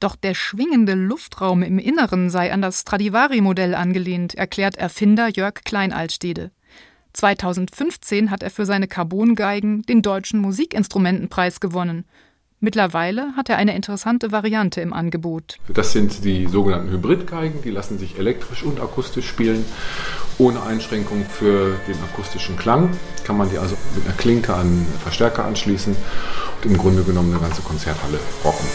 Doch 0.00 0.16
der 0.16 0.34
schwingende 0.34 0.94
Luftraum 0.94 1.62
im 1.62 1.78
Inneren 1.78 2.30
sei 2.30 2.52
an 2.52 2.62
das 2.62 2.80
Stradivari-Modell 2.80 3.74
angelehnt, 3.74 4.34
erklärt 4.34 4.76
Erfinder 4.76 5.28
Jörg 5.28 5.64
Kleinaltstede. 5.64 6.50
2015 7.12 8.30
hat 8.30 8.42
er 8.42 8.50
für 8.50 8.66
seine 8.66 8.88
Carbongeigen 8.88 9.82
den 9.82 10.02
Deutschen 10.02 10.40
Musikinstrumentenpreis 10.40 11.60
gewonnen. 11.60 12.04
Mittlerweile 12.64 13.36
hat 13.36 13.50
er 13.50 13.58
eine 13.58 13.76
interessante 13.76 14.32
Variante 14.32 14.80
im 14.80 14.94
Angebot. 14.94 15.58
Das 15.68 15.92
sind 15.92 16.24
die 16.24 16.46
sogenannten 16.46 16.90
Hybridgeigen, 16.92 17.60
die 17.60 17.68
lassen 17.68 17.98
sich 17.98 18.18
elektrisch 18.18 18.62
und 18.62 18.80
akustisch 18.80 19.28
spielen. 19.28 19.66
Ohne 20.38 20.62
Einschränkung 20.62 21.26
für 21.26 21.76
den 21.86 21.96
akustischen 22.10 22.56
Klang 22.56 22.88
kann 23.24 23.36
man 23.36 23.50
die 23.50 23.58
also 23.58 23.76
mit 23.94 24.06
einer 24.06 24.14
Klinke 24.14 24.54
an 24.54 24.86
Verstärker 25.02 25.44
anschließen 25.44 25.94
und 25.94 26.64
im 26.64 26.78
Grunde 26.78 27.02
genommen 27.02 27.32
eine 27.32 27.42
ganze 27.42 27.60
Konzerthalle 27.60 28.18
rocken. 28.42 28.66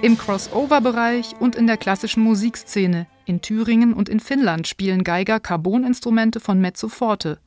Im 0.00 0.16
Crossover-Bereich 0.16 1.34
und 1.38 1.54
in 1.54 1.66
der 1.66 1.76
klassischen 1.76 2.22
Musikszene 2.22 3.06
in 3.30 3.40
Thüringen 3.40 3.94
und 3.94 4.10
in 4.10 4.20
Finnland 4.20 4.68
spielen 4.68 5.04
Geiger 5.04 5.40
Carboninstrumente 5.40 6.40
von 6.40 6.60
Mezzoforte, 6.60 7.38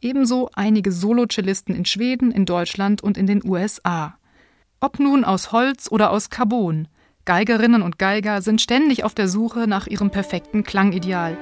ebenso 0.00 0.48
einige 0.54 0.90
Solocellisten 0.90 1.74
in 1.74 1.84
Schweden, 1.84 2.30
in 2.30 2.46
Deutschland 2.46 3.02
und 3.02 3.18
in 3.18 3.26
den 3.26 3.44
USA. 3.44 4.16
Ob 4.80 4.98
nun 4.98 5.24
aus 5.24 5.52
Holz 5.52 5.88
oder 5.90 6.10
aus 6.10 6.30
Carbon, 6.30 6.88
Geigerinnen 7.24 7.82
und 7.82 7.98
Geiger 7.98 8.40
sind 8.40 8.60
ständig 8.60 9.04
auf 9.04 9.14
der 9.14 9.28
Suche 9.28 9.66
nach 9.66 9.86
ihrem 9.86 10.10
perfekten 10.10 10.64
Klangideal. 10.64 11.36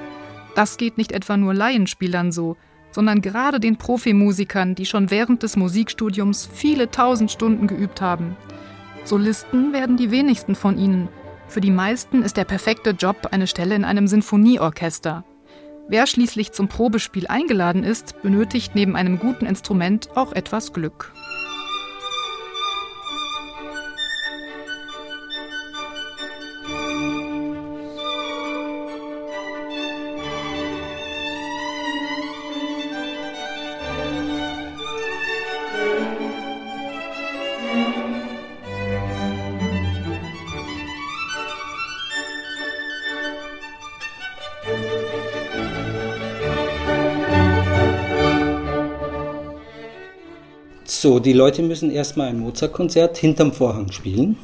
Das 0.55 0.77
geht 0.77 0.97
nicht 0.97 1.13
etwa 1.13 1.37
nur 1.37 1.53
Laienspielern 1.53 2.31
so, 2.31 2.57
sondern 2.91 3.21
gerade 3.21 3.61
den 3.61 3.77
Profimusikern, 3.77 4.75
die 4.75 4.85
schon 4.85 5.09
während 5.09 5.43
des 5.43 5.55
Musikstudiums 5.55 6.49
viele 6.51 6.91
tausend 6.91 7.31
Stunden 7.31 7.67
geübt 7.67 8.01
haben– 8.01 8.35
Solisten 9.03 9.73
werden 9.73 9.97
die 9.97 10.11
wenigsten 10.11 10.55
von 10.55 10.77
ihnen. 10.77 11.09
Für 11.51 11.59
die 11.59 11.69
meisten 11.69 12.23
ist 12.23 12.37
der 12.37 12.45
perfekte 12.45 12.91
Job 12.91 13.27
eine 13.31 13.45
Stelle 13.45 13.75
in 13.75 13.83
einem 13.83 14.07
Sinfonieorchester. 14.07 15.25
Wer 15.89 16.07
schließlich 16.07 16.53
zum 16.53 16.69
Probespiel 16.69 17.27
eingeladen 17.27 17.83
ist, 17.83 18.21
benötigt 18.21 18.73
neben 18.73 18.95
einem 18.95 19.19
guten 19.19 19.45
Instrument 19.45 20.15
auch 20.15 20.31
etwas 20.31 20.71
Glück. 20.71 21.11
So, 50.93 51.19
die 51.19 51.31
Leute 51.31 51.63
müssen 51.63 51.89
erstmal 51.89 52.27
ein 52.27 52.39
Mozart-Konzert 52.39 53.17
hinterm 53.17 53.53
Vorhang 53.53 53.93
spielen. 53.93 54.35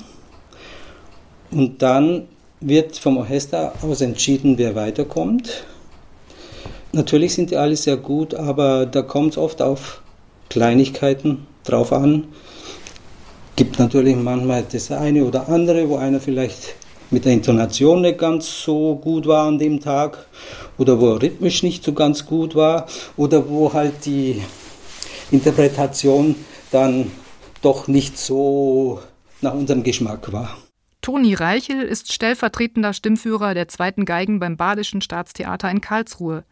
Und 1.51 1.81
dann 1.81 2.29
wird 2.61 2.97
vom 2.97 3.17
Orchester 3.17 3.73
aus 3.81 3.99
entschieden, 3.99 4.57
wer 4.57 4.73
weiterkommt. 4.73 5.65
Natürlich 6.93 7.33
sind 7.33 7.51
die 7.51 7.57
alle 7.57 7.75
sehr 7.75 7.97
gut, 7.97 8.33
aber 8.33 8.85
da 8.85 9.01
kommt 9.01 9.33
es 9.33 9.37
oft 9.37 9.61
auf 9.61 10.01
Kleinigkeiten 10.49 11.45
drauf 11.65 11.91
an. 11.91 12.29
Gibt 13.57 13.77
natürlich 13.77 14.15
manchmal 14.15 14.63
das 14.71 14.89
eine 14.89 15.25
oder 15.25 15.49
andere, 15.49 15.89
wo 15.89 15.97
einer 15.97 16.21
vielleicht 16.21 16.75
mit 17.11 17.25
der 17.25 17.33
Intonation 17.33 18.01
nicht 18.01 18.19
ganz 18.19 18.63
so 18.63 18.95
gut 18.95 19.27
war 19.27 19.47
an 19.47 19.59
dem 19.59 19.81
Tag 19.81 20.25
oder 20.77 20.99
wo 21.01 21.09
er 21.09 21.21
rhythmisch 21.21 21.61
nicht 21.63 21.83
so 21.83 21.91
ganz 21.91 22.25
gut 22.25 22.55
war 22.55 22.87
oder 23.17 23.49
wo 23.49 23.73
halt 23.73 24.05
die 24.05 24.41
Interpretation 25.31 26.35
dann 26.71 27.11
doch 27.61 27.87
nicht 27.87 28.17
so 28.17 29.01
nach 29.41 29.53
unserem 29.53 29.83
Geschmack 29.83 30.31
war. 30.31 30.57
Toni 31.01 31.33
Reichel 31.33 31.81
ist 31.81 32.11
stellvertretender 32.11 32.93
Stimmführer 32.93 33.53
der 33.53 33.67
zweiten 33.67 34.05
Geigen 34.05 34.39
beim 34.39 34.57
Badischen 34.57 35.01
Staatstheater 35.01 35.69
in 35.69 35.81
Karlsruhe. 35.81 36.43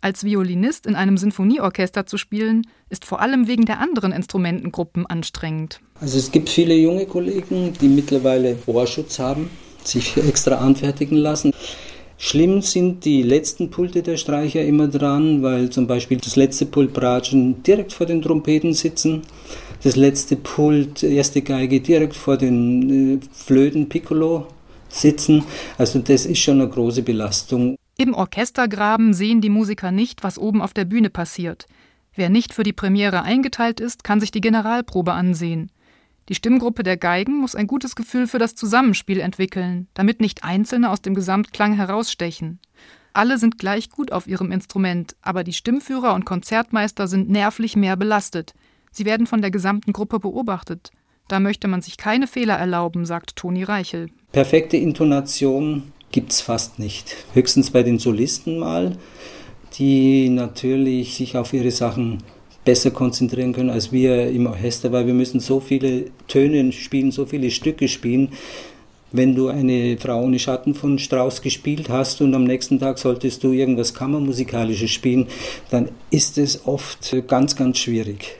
Als 0.00 0.24
Violinist 0.24 0.86
in 0.86 0.96
einem 0.96 1.16
Sinfonieorchester 1.16 2.06
zu 2.06 2.18
spielen, 2.18 2.66
ist 2.90 3.04
vor 3.04 3.20
allem 3.20 3.46
wegen 3.46 3.66
der 3.66 3.78
anderen 3.78 4.10
Instrumentengruppen 4.10 5.06
anstrengend. 5.06 5.80
Also 6.00 6.18
es 6.18 6.32
gibt 6.32 6.48
viele 6.48 6.74
junge 6.74 7.06
Kollegen, 7.06 7.72
die 7.80 7.86
mittlerweile 7.86 8.58
Ohrschutz 8.66 9.20
haben, 9.20 9.48
sich 9.84 10.16
extra 10.16 10.56
anfertigen 10.56 11.16
lassen. 11.16 11.52
Schlimm 12.24 12.62
sind 12.62 13.04
die 13.04 13.24
letzten 13.24 13.68
Pulte 13.68 14.00
der 14.00 14.16
Streicher 14.16 14.62
immer 14.64 14.86
dran, 14.86 15.42
weil 15.42 15.70
zum 15.70 15.88
Beispiel 15.88 16.18
das 16.18 16.36
letzte 16.36 16.66
Pult 16.66 16.92
Bratschen 16.92 17.64
direkt 17.64 17.92
vor 17.92 18.06
den 18.06 18.22
Trompeten 18.22 18.74
sitzen, 18.74 19.22
das 19.82 19.96
letzte 19.96 20.36
Pult 20.36 21.02
erste 21.02 21.42
Geige 21.42 21.80
direkt 21.80 22.14
vor 22.14 22.36
den 22.36 23.18
äh, 23.18 23.20
Flöten 23.32 23.88
Piccolo 23.88 24.46
sitzen. 24.88 25.42
Also 25.76 25.98
das 25.98 26.24
ist 26.24 26.38
schon 26.38 26.60
eine 26.60 26.70
große 26.70 27.02
Belastung. 27.02 27.74
Im 27.98 28.14
Orchestergraben 28.14 29.14
sehen 29.14 29.40
die 29.40 29.50
Musiker 29.50 29.90
nicht, 29.90 30.22
was 30.22 30.38
oben 30.38 30.62
auf 30.62 30.72
der 30.72 30.84
Bühne 30.84 31.10
passiert. 31.10 31.66
Wer 32.14 32.30
nicht 32.30 32.54
für 32.54 32.62
die 32.62 32.72
Premiere 32.72 33.24
eingeteilt 33.24 33.80
ist, 33.80 34.04
kann 34.04 34.20
sich 34.20 34.30
die 34.30 34.40
Generalprobe 34.40 35.12
ansehen. 35.12 35.72
Die 36.28 36.34
Stimmgruppe 36.34 36.82
der 36.82 36.96
Geigen 36.96 37.38
muss 37.38 37.56
ein 37.56 37.66
gutes 37.66 37.96
Gefühl 37.96 38.26
für 38.26 38.38
das 38.38 38.54
Zusammenspiel 38.54 39.20
entwickeln, 39.20 39.88
damit 39.94 40.20
nicht 40.20 40.44
Einzelne 40.44 40.90
aus 40.90 41.02
dem 41.02 41.14
Gesamtklang 41.14 41.74
herausstechen. 41.74 42.60
Alle 43.12 43.38
sind 43.38 43.58
gleich 43.58 43.90
gut 43.90 44.12
auf 44.12 44.26
ihrem 44.26 44.52
Instrument, 44.52 45.16
aber 45.20 45.44
die 45.44 45.52
Stimmführer 45.52 46.14
und 46.14 46.24
Konzertmeister 46.24 47.08
sind 47.08 47.28
nervlich 47.28 47.76
mehr 47.76 47.96
belastet. 47.96 48.54
Sie 48.90 49.04
werden 49.04 49.26
von 49.26 49.42
der 49.42 49.50
gesamten 49.50 49.92
Gruppe 49.92 50.18
beobachtet. 50.18 50.90
Da 51.28 51.40
möchte 51.40 51.68
man 51.68 51.82
sich 51.82 51.96
keine 51.96 52.26
Fehler 52.26 52.54
erlauben, 52.54 53.04
sagt 53.04 53.36
Toni 53.36 53.64
Reichel. 53.64 54.08
Perfekte 54.32 54.76
Intonation 54.76 55.92
gibt 56.10 56.32
es 56.32 56.40
fast 56.40 56.78
nicht. 56.78 57.16
Höchstens 57.34 57.70
bei 57.70 57.82
den 57.82 57.98
Solisten 57.98 58.58
mal, 58.58 58.96
die 59.78 60.28
natürlich 60.28 61.16
sich 61.16 61.36
auf 61.36 61.52
ihre 61.52 61.70
Sachen 61.70 62.22
besser 62.64 62.90
konzentrieren 62.90 63.52
können 63.52 63.70
als 63.70 63.92
wir 63.92 64.30
im 64.30 64.46
Orchester, 64.46 64.92
weil 64.92 65.06
wir 65.06 65.14
müssen 65.14 65.40
so 65.40 65.60
viele 65.60 66.06
Töne 66.28 66.72
spielen, 66.72 67.10
so 67.10 67.26
viele 67.26 67.50
Stücke 67.50 67.88
spielen. 67.88 68.30
Wenn 69.10 69.34
du 69.34 69.48
eine 69.48 69.98
Frau 69.98 70.22
ohne 70.22 70.38
Schatten 70.38 70.74
von 70.74 70.98
Strauss 70.98 71.42
gespielt 71.42 71.90
hast 71.90 72.22
und 72.22 72.34
am 72.34 72.44
nächsten 72.44 72.78
Tag 72.78 72.98
solltest 72.98 73.44
du 73.44 73.52
irgendwas 73.52 73.92
Kammermusikalisches 73.92 74.90
spielen, 74.90 75.26
dann 75.70 75.90
ist 76.10 76.38
es 76.38 76.66
oft 76.66 77.14
ganz, 77.26 77.54
ganz 77.54 77.78
schwierig. 77.78 78.36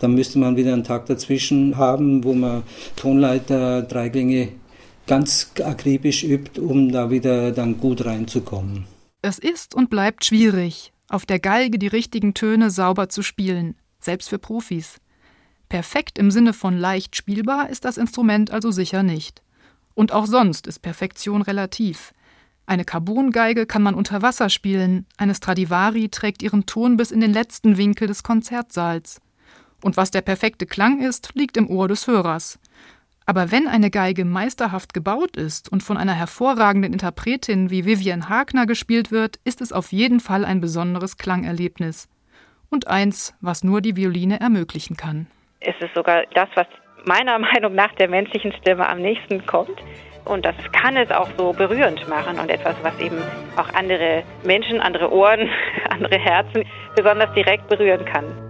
Dann 0.00 0.14
müsste 0.14 0.38
man 0.38 0.56
wieder 0.56 0.72
einen 0.72 0.82
Tag 0.82 1.06
dazwischen 1.06 1.76
haben, 1.76 2.24
wo 2.24 2.32
man 2.32 2.64
Tonleiter, 2.96 3.82
Dreiklänge 3.82 4.48
ganz 5.06 5.52
akribisch 5.62 6.24
übt, 6.24 6.60
um 6.60 6.90
da 6.90 7.10
wieder 7.10 7.52
dann 7.52 7.78
gut 7.78 8.04
reinzukommen. 8.04 8.86
Es 9.22 9.38
ist 9.38 9.74
und 9.74 9.90
bleibt 9.90 10.24
schwierig, 10.24 10.92
auf 11.10 11.26
der 11.26 11.40
Geige 11.40 11.78
die 11.78 11.88
richtigen 11.88 12.34
Töne 12.34 12.70
sauber 12.70 13.08
zu 13.08 13.22
spielen, 13.22 13.74
selbst 13.98 14.30
für 14.30 14.38
Profis. 14.38 15.00
Perfekt 15.68 16.18
im 16.18 16.30
Sinne 16.30 16.52
von 16.52 16.78
leicht 16.78 17.16
spielbar 17.16 17.68
ist 17.68 17.84
das 17.84 17.98
Instrument 17.98 18.50
also 18.50 18.70
sicher 18.70 19.02
nicht. 19.02 19.42
Und 19.94 20.12
auch 20.12 20.26
sonst 20.26 20.66
ist 20.66 20.78
Perfektion 20.80 21.42
relativ. 21.42 22.14
Eine 22.64 22.84
Carbongeige 22.84 23.66
kann 23.66 23.82
man 23.82 23.94
unter 23.94 24.22
Wasser 24.22 24.48
spielen, 24.48 25.04
eine 25.16 25.34
Stradivari 25.34 26.08
trägt 26.08 26.42
ihren 26.42 26.66
Ton 26.66 26.96
bis 26.96 27.10
in 27.10 27.20
den 27.20 27.32
letzten 27.32 27.76
Winkel 27.76 28.06
des 28.06 28.22
Konzertsaals. 28.22 29.20
Und 29.82 29.96
was 29.96 30.12
der 30.12 30.20
perfekte 30.20 30.66
Klang 30.66 31.00
ist, 31.00 31.32
liegt 31.34 31.56
im 31.56 31.68
Ohr 31.68 31.88
des 31.88 32.06
Hörers. 32.06 32.60
Aber 33.30 33.52
wenn 33.52 33.68
eine 33.68 33.90
Geige 33.90 34.24
meisterhaft 34.24 34.92
gebaut 34.92 35.36
ist 35.36 35.70
und 35.70 35.84
von 35.84 35.96
einer 35.96 36.14
hervorragenden 36.14 36.92
Interpretin 36.92 37.70
wie 37.70 37.84
Vivian 37.84 38.28
Hagner 38.28 38.66
gespielt 38.66 39.12
wird, 39.12 39.36
ist 39.44 39.60
es 39.60 39.72
auf 39.72 39.92
jeden 39.92 40.18
Fall 40.18 40.44
ein 40.44 40.60
besonderes 40.60 41.16
Klangerlebnis. 41.16 42.08
Und 42.70 42.88
eins, 42.88 43.32
was 43.40 43.62
nur 43.62 43.82
die 43.82 43.94
Violine 43.94 44.40
ermöglichen 44.40 44.96
kann. 44.96 45.28
Es 45.60 45.76
ist 45.78 45.94
sogar 45.94 46.24
das, 46.34 46.48
was 46.56 46.66
meiner 47.04 47.38
Meinung 47.52 47.76
nach 47.76 47.94
der 47.94 48.08
menschlichen 48.08 48.52
Stimme 48.54 48.88
am 48.88 49.00
nächsten 49.00 49.46
kommt. 49.46 49.80
Und 50.24 50.44
das 50.44 50.56
kann 50.72 50.96
es 50.96 51.12
auch 51.12 51.28
so 51.38 51.52
berührend 51.52 52.08
machen 52.08 52.36
und 52.36 52.50
etwas, 52.50 52.74
was 52.82 52.98
eben 52.98 53.22
auch 53.56 53.72
andere 53.74 54.24
Menschen, 54.42 54.80
andere 54.80 55.08
Ohren, 55.12 55.48
andere 55.88 56.18
Herzen 56.18 56.64
besonders 56.96 57.32
direkt 57.34 57.68
berühren 57.68 58.04
kann. 58.06 58.49